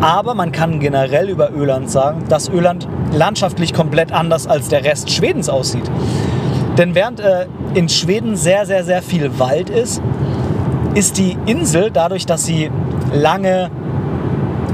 [0.00, 5.10] Aber man kann generell über Öland sagen, dass Öland landschaftlich komplett anders als der Rest
[5.10, 5.90] Schwedens aussieht.
[6.76, 10.00] Denn während äh, in Schweden sehr, sehr, sehr viel Wald ist,
[10.94, 12.70] ist die Insel, dadurch, dass sie
[13.12, 13.70] lange,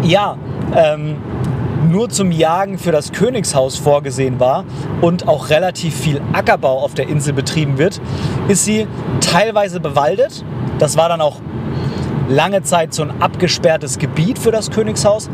[0.02, 0.36] ja,
[0.74, 1.16] ähm,
[1.90, 4.64] nur zum Jagen für das Königshaus vorgesehen war
[5.00, 8.00] und auch relativ viel Ackerbau auf der Insel betrieben wird,
[8.48, 8.86] ist sie
[9.20, 10.44] teilweise bewaldet.
[10.78, 11.40] Das war dann auch
[12.28, 15.28] lange Zeit so ein abgesperrtes Gebiet für das Königshaus,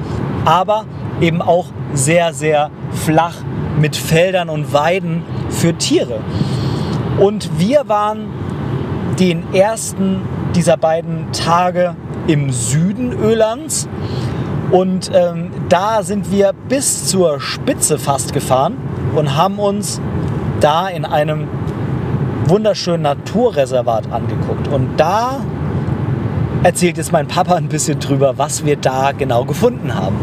[0.45, 0.84] aber
[1.20, 3.36] eben auch sehr, sehr flach
[3.78, 6.20] mit Feldern und Weiden für Tiere.
[7.18, 8.28] Und wir waren
[9.18, 10.22] den ersten
[10.55, 11.95] dieser beiden Tage
[12.26, 13.88] im Süden Ölands.
[14.70, 18.76] Und ähm, da sind wir bis zur Spitze fast gefahren
[19.14, 20.01] und haben uns
[20.61, 21.49] da in einem
[22.47, 24.68] wunderschönen Naturreservat angeguckt.
[24.68, 25.41] Und da
[26.63, 30.17] erzählt jetzt mein Papa ein bisschen drüber, was wir da genau gefunden haben.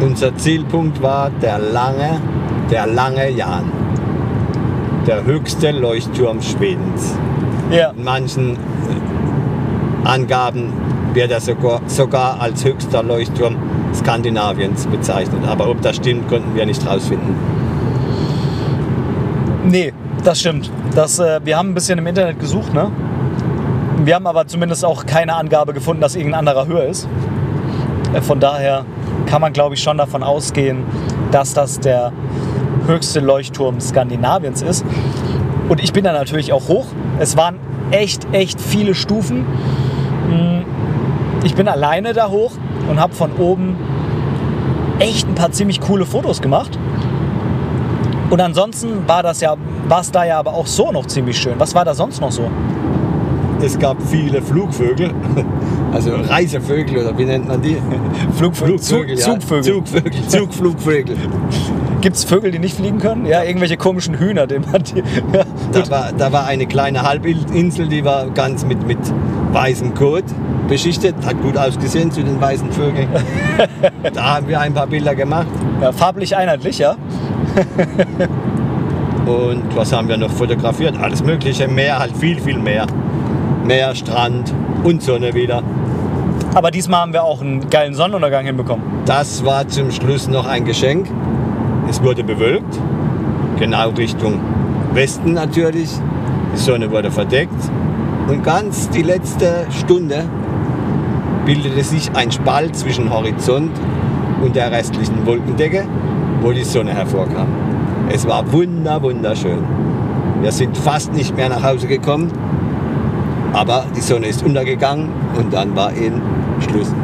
[0.00, 2.20] Unser Zielpunkt war der lange,
[2.70, 3.64] der lange Jan.
[5.06, 7.14] Der höchste Leuchtturm Schwedens.
[7.70, 10.72] Ja, In manchen äh, Angaben
[11.14, 13.56] wird er sogar, sogar als höchster Leuchtturm
[13.94, 15.40] Skandinaviens bezeichnet.
[15.46, 17.34] Aber ob das stimmt, konnten wir nicht rausfinden.
[19.64, 19.92] nee,
[20.24, 20.70] das stimmt.
[20.94, 22.90] Das, äh, wir haben ein bisschen im Internet gesucht, ne?
[24.08, 27.06] Wir haben aber zumindest auch keine Angabe gefunden, dass irgendein anderer höher ist.
[28.14, 28.86] Äh, Von daher
[29.26, 30.84] kann man, glaube ich, schon davon ausgehen,
[31.30, 32.10] dass das der
[32.86, 34.82] höchste Leuchtturm Skandinaviens ist.
[35.68, 36.86] Und ich bin da natürlich auch hoch.
[37.18, 37.56] Es waren
[37.90, 39.40] echt, echt viele Stufen.
[40.30, 40.62] Mm,
[41.44, 42.52] Ich bin alleine da hoch
[42.88, 43.76] und habe von oben
[45.00, 46.78] echt ein paar ziemlich coole Fotos gemacht.
[48.30, 49.54] Und ansonsten war das ja,
[49.86, 51.56] war es da ja aber auch so noch ziemlich schön.
[51.58, 52.50] Was war da sonst noch so?
[53.60, 55.10] Es gab viele Flugvögel,
[55.92, 57.76] also Reisevögel oder wie nennt man die?
[58.36, 59.40] Flugvögel, Flugvögel, Zug, ja.
[59.40, 59.64] Zugvögel.
[59.64, 61.16] Zugvögel, Zugflugvögel.
[62.00, 63.26] Gibt es Vögel, die nicht fliegen können?
[63.26, 65.02] Ja, irgendwelche komischen Hühner, die man die,
[65.32, 68.98] ja, Da war, da war eine kleine Halbinsel, die war ganz mit, mit
[69.52, 70.24] weißem Kot
[70.68, 73.08] beschichtet, hat gut ausgesehen zu den weißen Vögeln.
[74.14, 75.48] da haben wir ein paar Bilder gemacht.
[75.80, 76.94] ja, farblich einheitlich, ja.
[79.26, 80.96] Und was haben wir noch fotografiert?
[80.98, 82.86] Alles Mögliche, Meer, halt viel, viel mehr.
[83.68, 85.62] Meer, Strand und Sonne wieder.
[86.54, 88.82] Aber diesmal haben wir auch einen geilen Sonnenuntergang hinbekommen.
[89.04, 91.06] Das war zum Schluss noch ein Geschenk.
[91.86, 92.78] Es wurde bewölkt,
[93.58, 94.40] genau Richtung
[94.94, 95.90] Westen natürlich.
[96.54, 97.52] Die Sonne wurde verdeckt.
[98.26, 100.24] Und ganz die letzte Stunde
[101.44, 103.72] bildete sich ein Spalt zwischen Horizont
[104.42, 105.84] und der restlichen Wolkendecke,
[106.40, 107.48] wo die Sonne hervorkam.
[108.08, 109.62] Es war wunder, wunderschön.
[110.40, 112.32] Wir sind fast nicht mehr nach Hause gekommen,
[113.58, 116.22] aber die Sonne ist untergegangen und dann war eben
[116.60, 116.94] Schluss.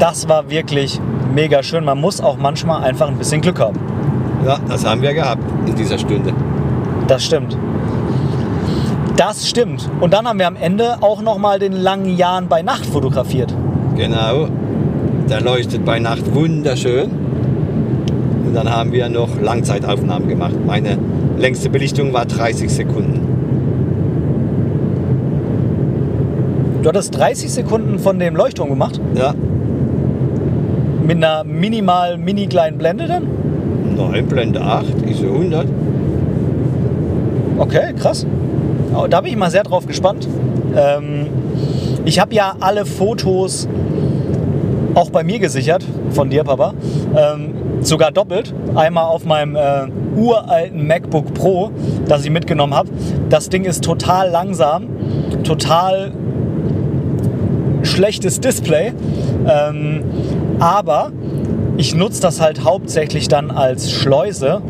[0.00, 1.00] Das war wirklich
[1.32, 1.84] mega schön.
[1.84, 3.78] Man muss auch manchmal einfach ein bisschen Glück haben.
[4.44, 6.32] Ja, das haben wir gehabt in dieser Stunde.
[7.06, 7.56] Das stimmt.
[9.16, 9.88] Das stimmt.
[10.00, 13.54] Und dann haben wir am Ende auch noch mal den langen Jahren bei Nacht fotografiert.
[13.94, 14.48] Genau.
[15.30, 17.10] Der leuchtet bei Nacht wunderschön.
[18.44, 20.56] Und dann haben wir noch Langzeitaufnahmen gemacht.
[20.66, 20.98] Meine
[21.38, 23.21] längste Belichtung war 30 Sekunden.
[26.82, 29.00] Du hattest 30 Sekunden von dem Leuchtturm gemacht?
[29.14, 29.34] Ja.
[31.06, 33.28] Mit einer minimal, mini kleinen Blende dann?
[33.96, 35.66] Nein, Blende 8, ISO 100.
[37.58, 38.26] Okay, krass.
[39.10, 40.26] Da bin ich mal sehr drauf gespannt.
[40.76, 41.26] Ähm,
[42.04, 43.68] ich habe ja alle Fotos
[44.94, 46.74] auch bei mir gesichert, von dir, Papa.
[47.16, 48.52] Ähm, sogar doppelt.
[48.74, 51.70] Einmal auf meinem äh, uralten MacBook Pro,
[52.08, 52.88] das ich mitgenommen habe.
[53.28, 54.88] Das Ding ist total langsam,
[55.44, 56.12] total
[57.92, 58.92] schlechtes Display.
[59.46, 60.02] Ähm,
[60.58, 61.12] aber
[61.76, 64.62] ich nutze das halt hauptsächlich dann als Schleuse,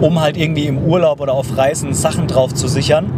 [0.00, 3.12] um halt irgendwie im Urlaub oder auf Reisen Sachen drauf zu sichern.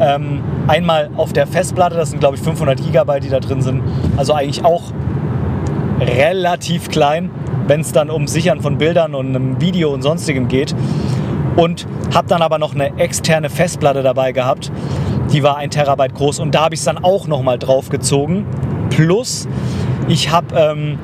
[0.00, 3.82] Ähm, einmal auf der Festplatte, das sind glaube ich 500 Gigabyte, die da drin sind.
[4.16, 4.92] Also eigentlich auch
[6.00, 7.30] relativ klein,
[7.66, 10.74] wenn es dann um Sichern von Bildern und einem Video und sonstigem geht.
[11.56, 14.70] Und habe dann aber noch eine externe Festplatte dabei gehabt.
[15.32, 18.46] Die war ein Terabyte groß und da habe ich es dann auch nochmal drauf gezogen.
[18.90, 19.46] Plus,
[20.08, 20.98] ich habe ähm,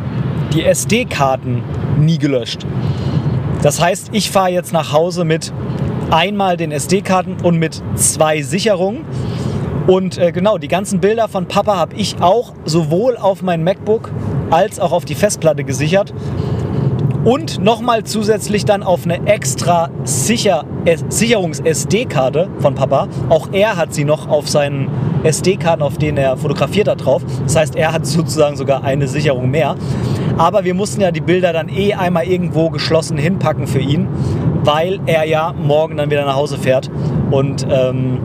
[0.52, 1.62] die SD-Karten
[2.00, 2.66] nie gelöscht.
[3.62, 5.52] Das heißt, ich fahre jetzt nach Hause mit
[6.10, 9.04] einmal den SD-Karten und mit zwei Sicherungen.
[9.86, 14.10] Und äh, genau, die ganzen Bilder von Papa habe ich auch sowohl auf mein MacBook
[14.50, 16.12] als auch auf die Festplatte gesichert.
[17.24, 20.64] Und nochmal zusätzlich dann auf eine extra Sicher
[21.08, 23.08] Sicherungs-SD-Karte von Papa.
[23.28, 24.88] Auch er hat sie noch auf seinen
[25.24, 27.22] SD-Karten, auf denen er fotografiert hat, drauf.
[27.44, 29.76] Das heißt, er hat sozusagen sogar eine Sicherung mehr.
[30.38, 34.06] Aber wir mussten ja die Bilder dann eh einmal irgendwo geschlossen hinpacken für ihn,
[34.64, 36.90] weil er ja morgen dann wieder nach Hause fährt.
[37.30, 38.18] Und ähm,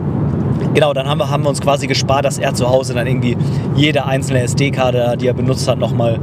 [0.74, 3.36] genau, dann haben wir, haben wir uns quasi gespart, dass er zu Hause dann irgendwie
[3.74, 6.20] jede einzelne SD-Karte, die er benutzt hat, nochmal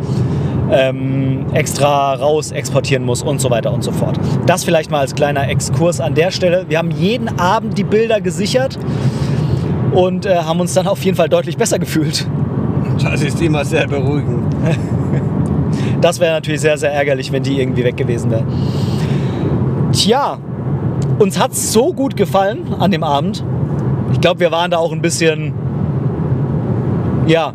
[0.71, 4.19] ähm, extra raus exportieren muss und so weiter und so fort.
[4.45, 6.65] Das vielleicht mal als kleiner Exkurs an der Stelle.
[6.69, 8.77] Wir haben jeden Abend die Bilder gesichert
[9.93, 12.27] und äh, haben uns dann auf jeden Fall deutlich besser gefühlt.
[13.01, 14.55] Das ist immer sehr beruhigend.
[16.01, 18.45] Das wäre natürlich sehr, sehr ärgerlich, wenn die irgendwie weg gewesen wäre.
[19.91, 20.39] Tja,
[21.19, 23.43] uns hat es so gut gefallen an dem Abend.
[24.13, 25.53] Ich glaube, wir waren da auch ein bisschen,
[27.27, 27.53] ja,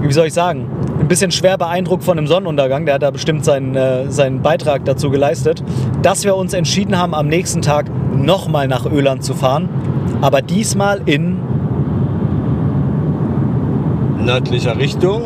[0.00, 0.66] wie soll ich sagen,
[1.04, 2.86] ein bisschen schwer beeindruckt von dem Sonnenuntergang.
[2.86, 5.62] Der hat da bestimmt seinen, äh, seinen Beitrag dazu geleistet,
[6.02, 9.68] dass wir uns entschieden haben, am nächsten Tag nochmal nach Öland zu fahren.
[10.22, 11.36] Aber diesmal in,
[14.24, 15.22] Nördlicher Richtung.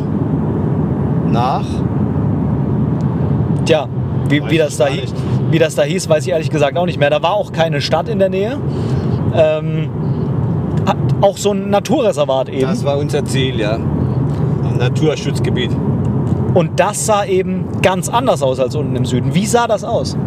[1.31, 1.63] Nach.
[3.65, 3.87] tja,
[4.27, 5.15] wie, wie, das da, gar hi- nicht.
[5.51, 7.09] wie das da hieß, weiß ich ehrlich gesagt auch nicht mehr.
[7.09, 8.57] Da war auch keine Stadt in der Nähe.
[9.33, 9.89] Ähm,
[11.21, 12.61] auch so ein Naturreservat eben.
[12.67, 13.77] Das war unser Ziel, ja.
[14.79, 15.71] Naturschutzgebiet.
[16.53, 19.35] Und das sah eben ganz anders aus als unten im Süden.
[19.35, 20.17] Wie sah das aus?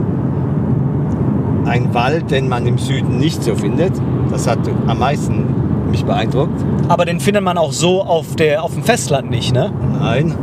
[1.65, 3.93] Ein Wald, den man im Süden nicht so findet.
[4.31, 5.45] Das hat am meisten
[5.91, 6.65] mich beeindruckt.
[6.89, 9.73] Aber den findet man auch so auf, der, auf dem Festland nicht, ne?
[9.99, 10.35] Nein.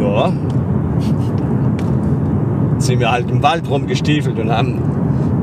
[0.00, 0.32] Ja.
[2.78, 4.80] Sind wir halt im Wald rumgestiefelt und haben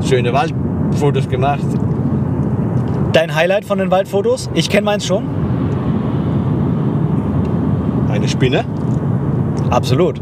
[0.02, 1.66] schöne Waldfotos gemacht.
[3.12, 4.50] Dein Highlight von den Waldfotos?
[4.54, 5.43] Ich kenne meins schon.
[8.14, 8.64] Eine Spinne.
[9.70, 10.20] Absolut.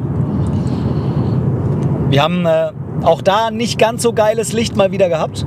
[2.08, 2.70] Wir haben äh,
[3.02, 5.44] auch da nicht ganz so geiles Licht mal wieder gehabt.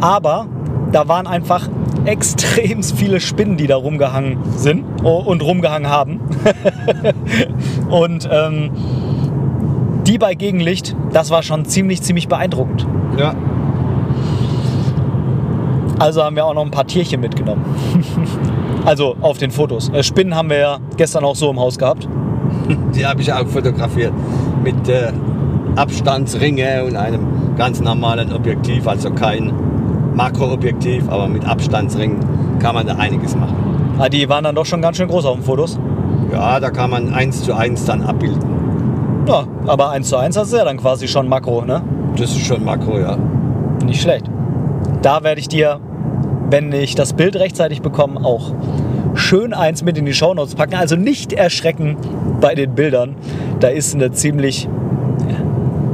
[0.00, 0.48] Aber
[0.90, 1.68] da waren einfach
[2.06, 6.22] extrem viele Spinnen, die da rumgehangen sind und rumgehangen haben.
[7.88, 8.70] und ähm,
[10.08, 12.84] die bei Gegenlicht, das war schon ziemlich, ziemlich beeindruckend.
[13.16, 13.36] Ja.
[16.00, 17.64] Also haben wir auch noch ein paar Tierchen mitgenommen.
[18.84, 19.88] also auf den Fotos.
[19.90, 22.08] Äh, Spinnen haben wir ja gestern auch so im Haus gehabt.
[22.94, 24.12] Die habe ich auch fotografiert.
[24.62, 25.12] Mit äh,
[25.76, 28.86] Abstandsringe und einem ganz normalen Objektiv.
[28.86, 29.52] Also kein
[30.14, 32.18] Makroobjektiv, aber mit Abstandsringen
[32.60, 33.56] kann man da einiges machen.
[33.98, 35.78] Ah, die waren dann doch schon ganz schön groß auf den Fotos.
[36.32, 38.54] Ja, da kann man eins zu eins dann abbilden.
[39.26, 41.82] Ja, aber 1 zu 1 hast du ja dann quasi schon Makro, ne?
[42.16, 43.16] Das ist schon Makro, ja.
[43.84, 44.26] Nicht schlecht.
[45.00, 45.80] Da werde ich dir,
[46.50, 48.52] wenn ich das Bild rechtzeitig bekomme, auch
[49.14, 50.74] schön eins mit in die Shownotes packen.
[50.74, 51.96] Also nicht erschrecken
[52.40, 53.16] bei den Bildern.
[53.60, 54.68] Da ist eine ziemlich,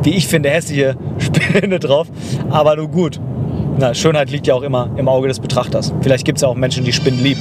[0.02, 2.08] wie ich finde, hässliche Spinne drauf.
[2.50, 3.20] Aber nur gut.
[3.78, 5.94] Na, Schönheit liegt ja auch immer im Auge des Betrachters.
[6.02, 7.40] Vielleicht gibt es ja auch Menschen, die Spinnen lieben.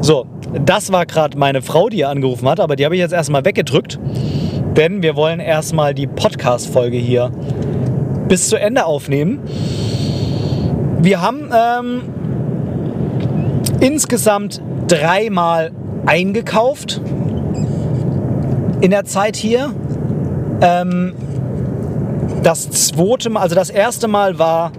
[0.00, 0.26] So,
[0.64, 3.44] das war gerade meine Frau, die hier angerufen hat, aber die habe ich jetzt erstmal
[3.44, 3.98] weggedrückt.
[4.76, 7.30] Denn wir wollen erstmal die Podcast-Folge hier
[8.28, 9.40] bis zu Ende aufnehmen.
[11.02, 12.02] Wir haben ähm,
[13.80, 15.72] insgesamt dreimal
[16.06, 17.00] eingekauft
[18.80, 19.74] in der Zeit hier.
[20.60, 21.14] Ähm,
[22.44, 24.70] das zweite Mal, also das erste Mal war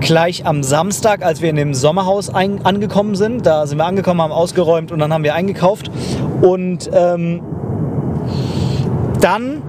[0.00, 3.46] gleich am Samstag, als wir in dem Sommerhaus ein, angekommen sind.
[3.46, 5.90] Da sind wir angekommen, haben ausgeräumt und dann haben wir eingekauft.
[6.42, 7.40] Und ähm,
[9.22, 9.62] dann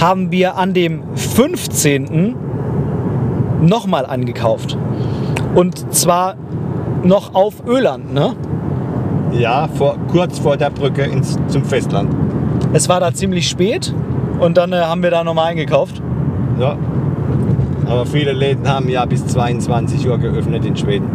[0.00, 2.34] haben wir an dem 15.
[3.60, 4.78] nochmal angekauft.
[5.54, 6.34] Und zwar
[7.02, 8.34] noch auf Öland, ne?
[9.32, 12.10] Ja, vor, kurz vor der Brücke ins, zum Festland.
[12.72, 13.94] Es war da ziemlich spät
[14.40, 16.00] und dann äh, haben wir da nochmal eingekauft.
[16.58, 16.76] Ja.
[17.86, 21.08] Aber viele Läden haben ja bis 22 Uhr geöffnet in Schweden.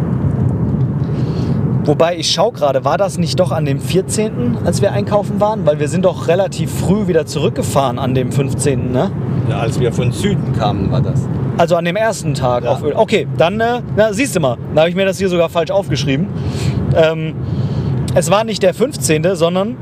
[1.84, 5.66] Wobei ich schaue gerade, war das nicht doch an dem 14., als wir einkaufen waren?
[5.66, 9.10] Weil wir sind doch relativ früh wieder zurückgefahren an dem 15., ne?
[9.48, 11.26] Ja, als wir von Süden kamen, war das.
[11.60, 12.70] Also an dem ersten Tag Ja.
[12.72, 12.94] auf Öl.
[12.96, 15.70] Okay, dann äh, na, siehst du mal, da habe ich mir das hier sogar falsch
[15.70, 16.28] aufgeschrieben.
[16.96, 17.34] Ähm,
[18.14, 19.76] es war nicht der 15., sondern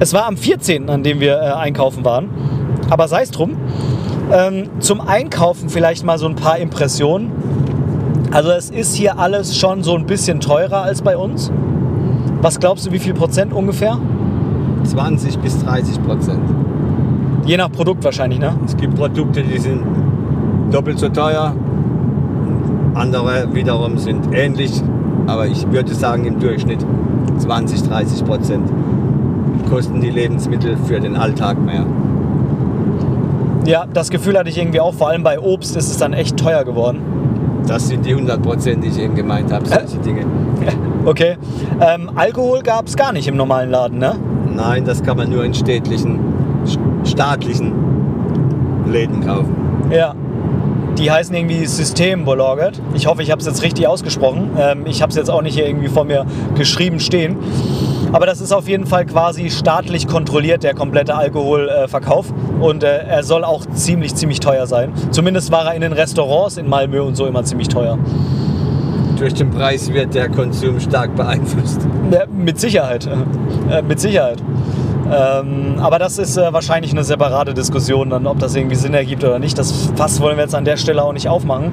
[0.00, 2.30] es war am 14., an dem wir äh, einkaufen waren.
[2.88, 3.58] Aber sei es drum.
[4.32, 7.30] Ähm, zum Einkaufen vielleicht mal so ein paar Impressionen.
[8.32, 11.52] Also es ist hier alles schon so ein bisschen teurer als bei uns.
[12.40, 13.98] Was glaubst du, wie viel Prozent ungefähr?
[14.84, 16.40] 20 bis 30 Prozent.
[17.44, 18.58] Je nach Produkt wahrscheinlich, ne?
[18.64, 19.82] Es gibt Produkte, die sind
[20.70, 21.54] doppelt so teuer.
[22.94, 24.82] Andere wiederum sind ähnlich.
[25.26, 26.84] Aber ich würde sagen, im Durchschnitt
[27.38, 28.68] 20, 30 Prozent
[29.70, 31.84] kosten die Lebensmittel für den Alltag mehr.
[33.66, 34.92] Ja, das Gefühl hatte ich irgendwie auch.
[34.94, 36.98] Vor allem bei Obst ist es dann echt teuer geworden.
[37.66, 40.22] Das sind die 100 Prozent, die ich eben gemeint habe, solche Dinge.
[41.06, 41.36] Okay.
[41.82, 44.14] Ähm, Alkohol gab es gar nicht im normalen Laden, ne?
[44.56, 46.18] Nein, das kann man nur in städtlichen,
[46.64, 47.72] st- staatlichen
[48.90, 49.54] Läden kaufen.
[49.90, 50.14] Ja.
[50.98, 52.80] Die heißen irgendwie Systembolaget.
[52.94, 54.50] Ich hoffe, ich habe es jetzt richtig ausgesprochen.
[54.58, 56.24] Ähm, ich habe es jetzt auch nicht hier irgendwie vor mir
[56.56, 57.36] geschrieben stehen.
[58.12, 62.32] Aber das ist auf jeden Fall quasi staatlich kontrolliert, der komplette Alkoholverkauf.
[62.60, 64.92] und äh, er soll auch ziemlich, ziemlich teuer sein.
[65.10, 67.98] Zumindest war er in den Restaurants in Malmö und so immer ziemlich teuer.
[69.18, 71.80] Durch den Preis wird der Konsum stark beeinflusst.
[72.12, 73.08] Ja, mit Sicherheit.
[73.68, 74.40] Äh, mit Sicherheit.
[75.12, 79.24] Ähm, aber das ist äh, wahrscheinlich eine separate Diskussion, dann, ob das irgendwie Sinn ergibt
[79.24, 79.58] oder nicht.
[79.58, 81.72] Das Fass wollen wir jetzt an der Stelle auch nicht aufmachen.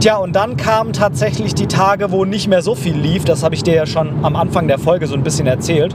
[0.00, 3.24] Tja, und dann kamen tatsächlich die Tage, wo nicht mehr so viel lief.
[3.24, 5.94] Das habe ich dir ja schon am Anfang der Folge so ein bisschen erzählt.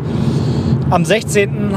[0.89, 1.71] Am 16.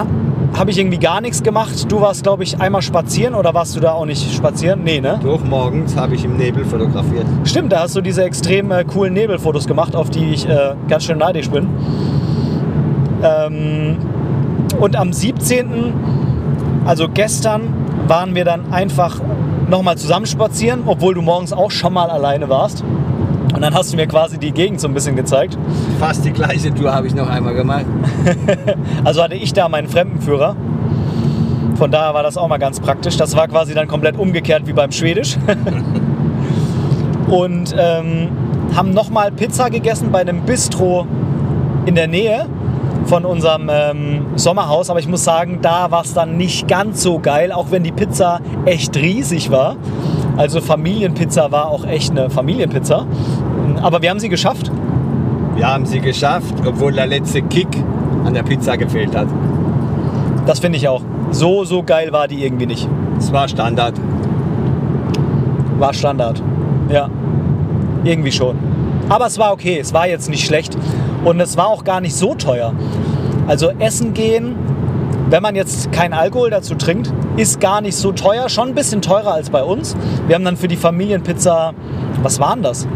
[0.58, 1.90] habe ich irgendwie gar nichts gemacht.
[1.90, 4.82] Du warst, glaube ich, einmal spazieren oder warst du da auch nicht spazieren?
[4.82, 5.20] Nee, ne?
[5.22, 7.26] Doch morgens habe ich im Nebel fotografiert.
[7.44, 11.04] Stimmt, da hast du diese extrem äh, coolen Nebelfotos gemacht, auf die ich äh, ganz
[11.04, 11.68] schön neidisch bin.
[13.22, 13.96] Ähm,
[14.78, 15.92] und am 17.,
[16.84, 17.62] also gestern,
[18.08, 19.20] waren wir dann einfach
[19.68, 22.84] nochmal zusammen spazieren, obwohl du morgens auch schon mal alleine warst.
[23.54, 25.56] Und dann hast du mir quasi die Gegend so ein bisschen gezeigt.
[25.98, 27.86] Fast die gleiche Tour habe ich noch einmal gemacht.
[29.04, 30.56] Also hatte ich da meinen Fremdenführer.
[31.76, 33.16] Von daher war das auch mal ganz praktisch.
[33.16, 35.36] Das war quasi dann komplett umgekehrt wie beim Schwedisch.
[37.28, 38.28] Und ähm,
[38.74, 41.06] haben nochmal Pizza gegessen bei einem Bistro
[41.86, 42.46] in der Nähe
[43.04, 44.90] von unserem ähm, Sommerhaus.
[44.90, 47.92] Aber ich muss sagen, da war es dann nicht ganz so geil, auch wenn die
[47.92, 49.76] Pizza echt riesig war.
[50.36, 53.06] Also Familienpizza war auch echt eine Familienpizza.
[53.82, 54.70] Aber wir haben sie geschafft.
[55.54, 57.68] Wir haben sie geschafft, obwohl der letzte Kick
[58.24, 59.28] an der Pizza gefehlt hat.
[60.46, 61.02] Das finde ich auch.
[61.30, 62.88] So, so geil war die irgendwie nicht.
[63.18, 63.94] Es war Standard.
[65.78, 66.42] War Standard.
[66.88, 67.08] Ja.
[68.04, 68.56] Irgendwie schon.
[69.08, 69.78] Aber es war okay.
[69.80, 70.76] Es war jetzt nicht schlecht.
[71.26, 72.72] Und es war auch gar nicht so teuer.
[73.48, 74.54] Also essen gehen,
[75.28, 78.48] wenn man jetzt keinen Alkohol dazu trinkt, ist gar nicht so teuer.
[78.48, 79.96] Schon ein bisschen teurer als bei uns.
[80.28, 81.72] Wir haben dann für die Familienpizza,
[82.22, 82.86] was waren das?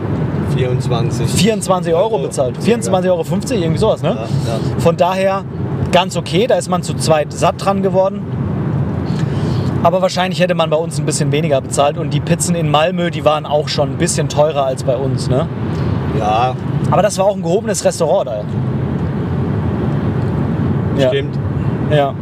[0.57, 1.29] 24.
[1.29, 2.57] 24 Euro bezahlt.
[2.57, 4.11] 24,50 Euro, irgendwie sowas, ne?
[4.11, 4.29] Ja, ja.
[4.79, 5.43] Von daher
[5.91, 6.47] ganz okay.
[6.47, 8.23] Da ist man zu zweit satt dran geworden.
[9.83, 11.99] Aber wahrscheinlich hätte man bei uns ein bisschen weniger bezahlt.
[11.99, 15.29] Und die Pizzen in Malmö, die waren auch schon ein bisschen teurer als bei uns,
[15.29, 15.49] ne?
[16.19, 16.55] Ja,
[16.91, 18.45] Aber das war auch ein gehobenes Restaurant da.
[20.99, 21.09] Ja.
[21.09, 21.39] stimmt.
[21.91, 22.15] Ja.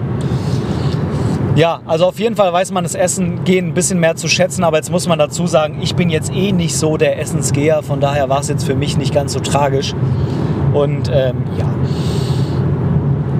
[1.57, 4.62] Ja, also auf jeden Fall weiß man das Essen gehen ein bisschen mehr zu schätzen,
[4.62, 7.99] aber jetzt muss man dazu sagen, ich bin jetzt eh nicht so der Essensgeher, von
[7.99, 9.93] daher war es jetzt für mich nicht ganz so tragisch.
[10.72, 11.66] Und ähm, ja,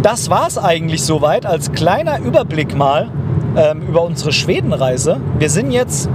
[0.03, 3.09] das war es eigentlich soweit als kleiner Überblick mal
[3.57, 5.21] ähm, über unsere Schwedenreise.
[5.39, 6.09] Wir sind jetzt,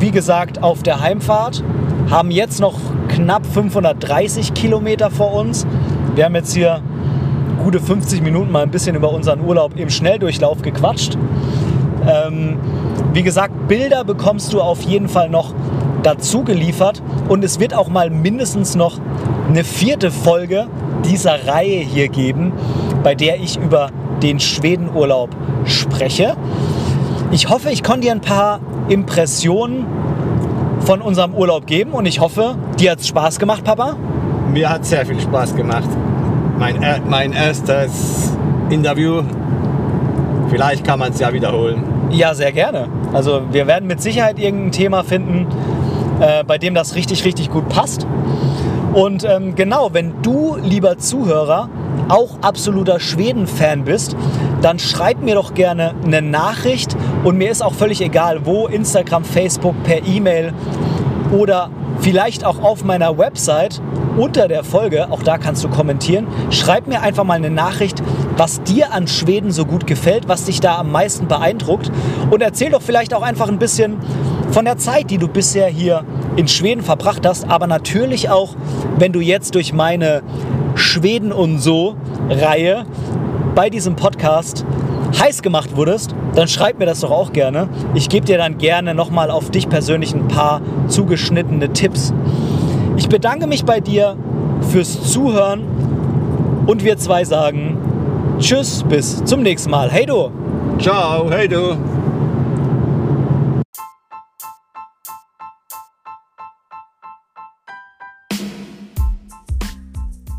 [0.00, 1.62] wie gesagt, auf der Heimfahrt,
[2.10, 2.80] haben jetzt noch
[3.14, 5.66] knapp 530 Kilometer vor uns.
[6.16, 6.80] Wir haben jetzt hier
[7.62, 11.16] gute 50 Minuten mal ein bisschen über unseren Urlaub im Schnelldurchlauf gequatscht.
[12.06, 12.58] Ähm,
[13.12, 15.54] wie gesagt, Bilder bekommst du auf jeden Fall noch
[16.02, 18.98] dazu geliefert und es wird auch mal mindestens noch
[19.48, 20.66] eine vierte Folge
[21.04, 22.52] dieser Reihe hier geben,
[23.04, 23.90] bei der ich über
[24.22, 25.30] den Schwedenurlaub
[25.64, 26.36] spreche.
[27.30, 28.58] Ich hoffe, ich konnte dir ein paar
[28.88, 29.86] Impressionen
[30.84, 33.96] von unserem Urlaub geben und ich hoffe, dir hat es Spaß gemacht, Papa.
[34.52, 35.88] Mir hat sehr viel Spaß gemacht.
[36.58, 38.32] Mein, er- mein erstes
[38.70, 39.22] Interview.
[40.50, 41.82] Vielleicht kann man es ja wiederholen.
[42.10, 42.88] Ja, sehr gerne.
[43.12, 45.46] Also wir werden mit Sicherheit irgendein Thema finden,
[46.20, 48.06] äh, bei dem das richtig, richtig gut passt.
[48.92, 51.68] Und ähm, genau, wenn du, lieber Zuhörer,
[52.08, 54.14] auch absoluter Schweden-Fan bist,
[54.62, 56.94] dann schreib mir doch gerne eine Nachricht
[57.24, 60.52] und mir ist auch völlig egal, wo, Instagram, Facebook, per E-Mail
[61.32, 61.70] oder
[62.00, 63.80] vielleicht auch auf meiner Website
[64.16, 66.26] unter der Folge, auch da kannst du kommentieren.
[66.50, 68.02] Schreib mir einfach mal eine Nachricht,
[68.36, 71.90] was dir an Schweden so gut gefällt, was dich da am meisten beeindruckt
[72.30, 73.96] und erzähl doch vielleicht auch einfach ein bisschen
[74.50, 76.04] von der Zeit, die du bisher hier
[76.36, 78.54] in Schweden verbracht hast, aber natürlich auch,
[78.98, 80.22] wenn du jetzt durch meine
[80.74, 81.96] Schweden und so
[82.28, 82.84] Reihe
[83.54, 84.64] bei diesem Podcast
[85.20, 87.68] heiß gemacht wurdest, dann schreib mir das doch auch gerne.
[87.94, 92.12] Ich gebe dir dann gerne nochmal auf dich persönlich ein paar zugeschnittene Tipps.
[92.96, 94.16] Ich bedanke mich bei dir
[94.70, 95.64] fürs Zuhören
[96.66, 97.78] und wir zwei sagen
[98.38, 99.90] Tschüss, bis zum nächsten Mal.
[99.90, 100.30] Hey du!
[100.78, 101.76] Ciao, hey du.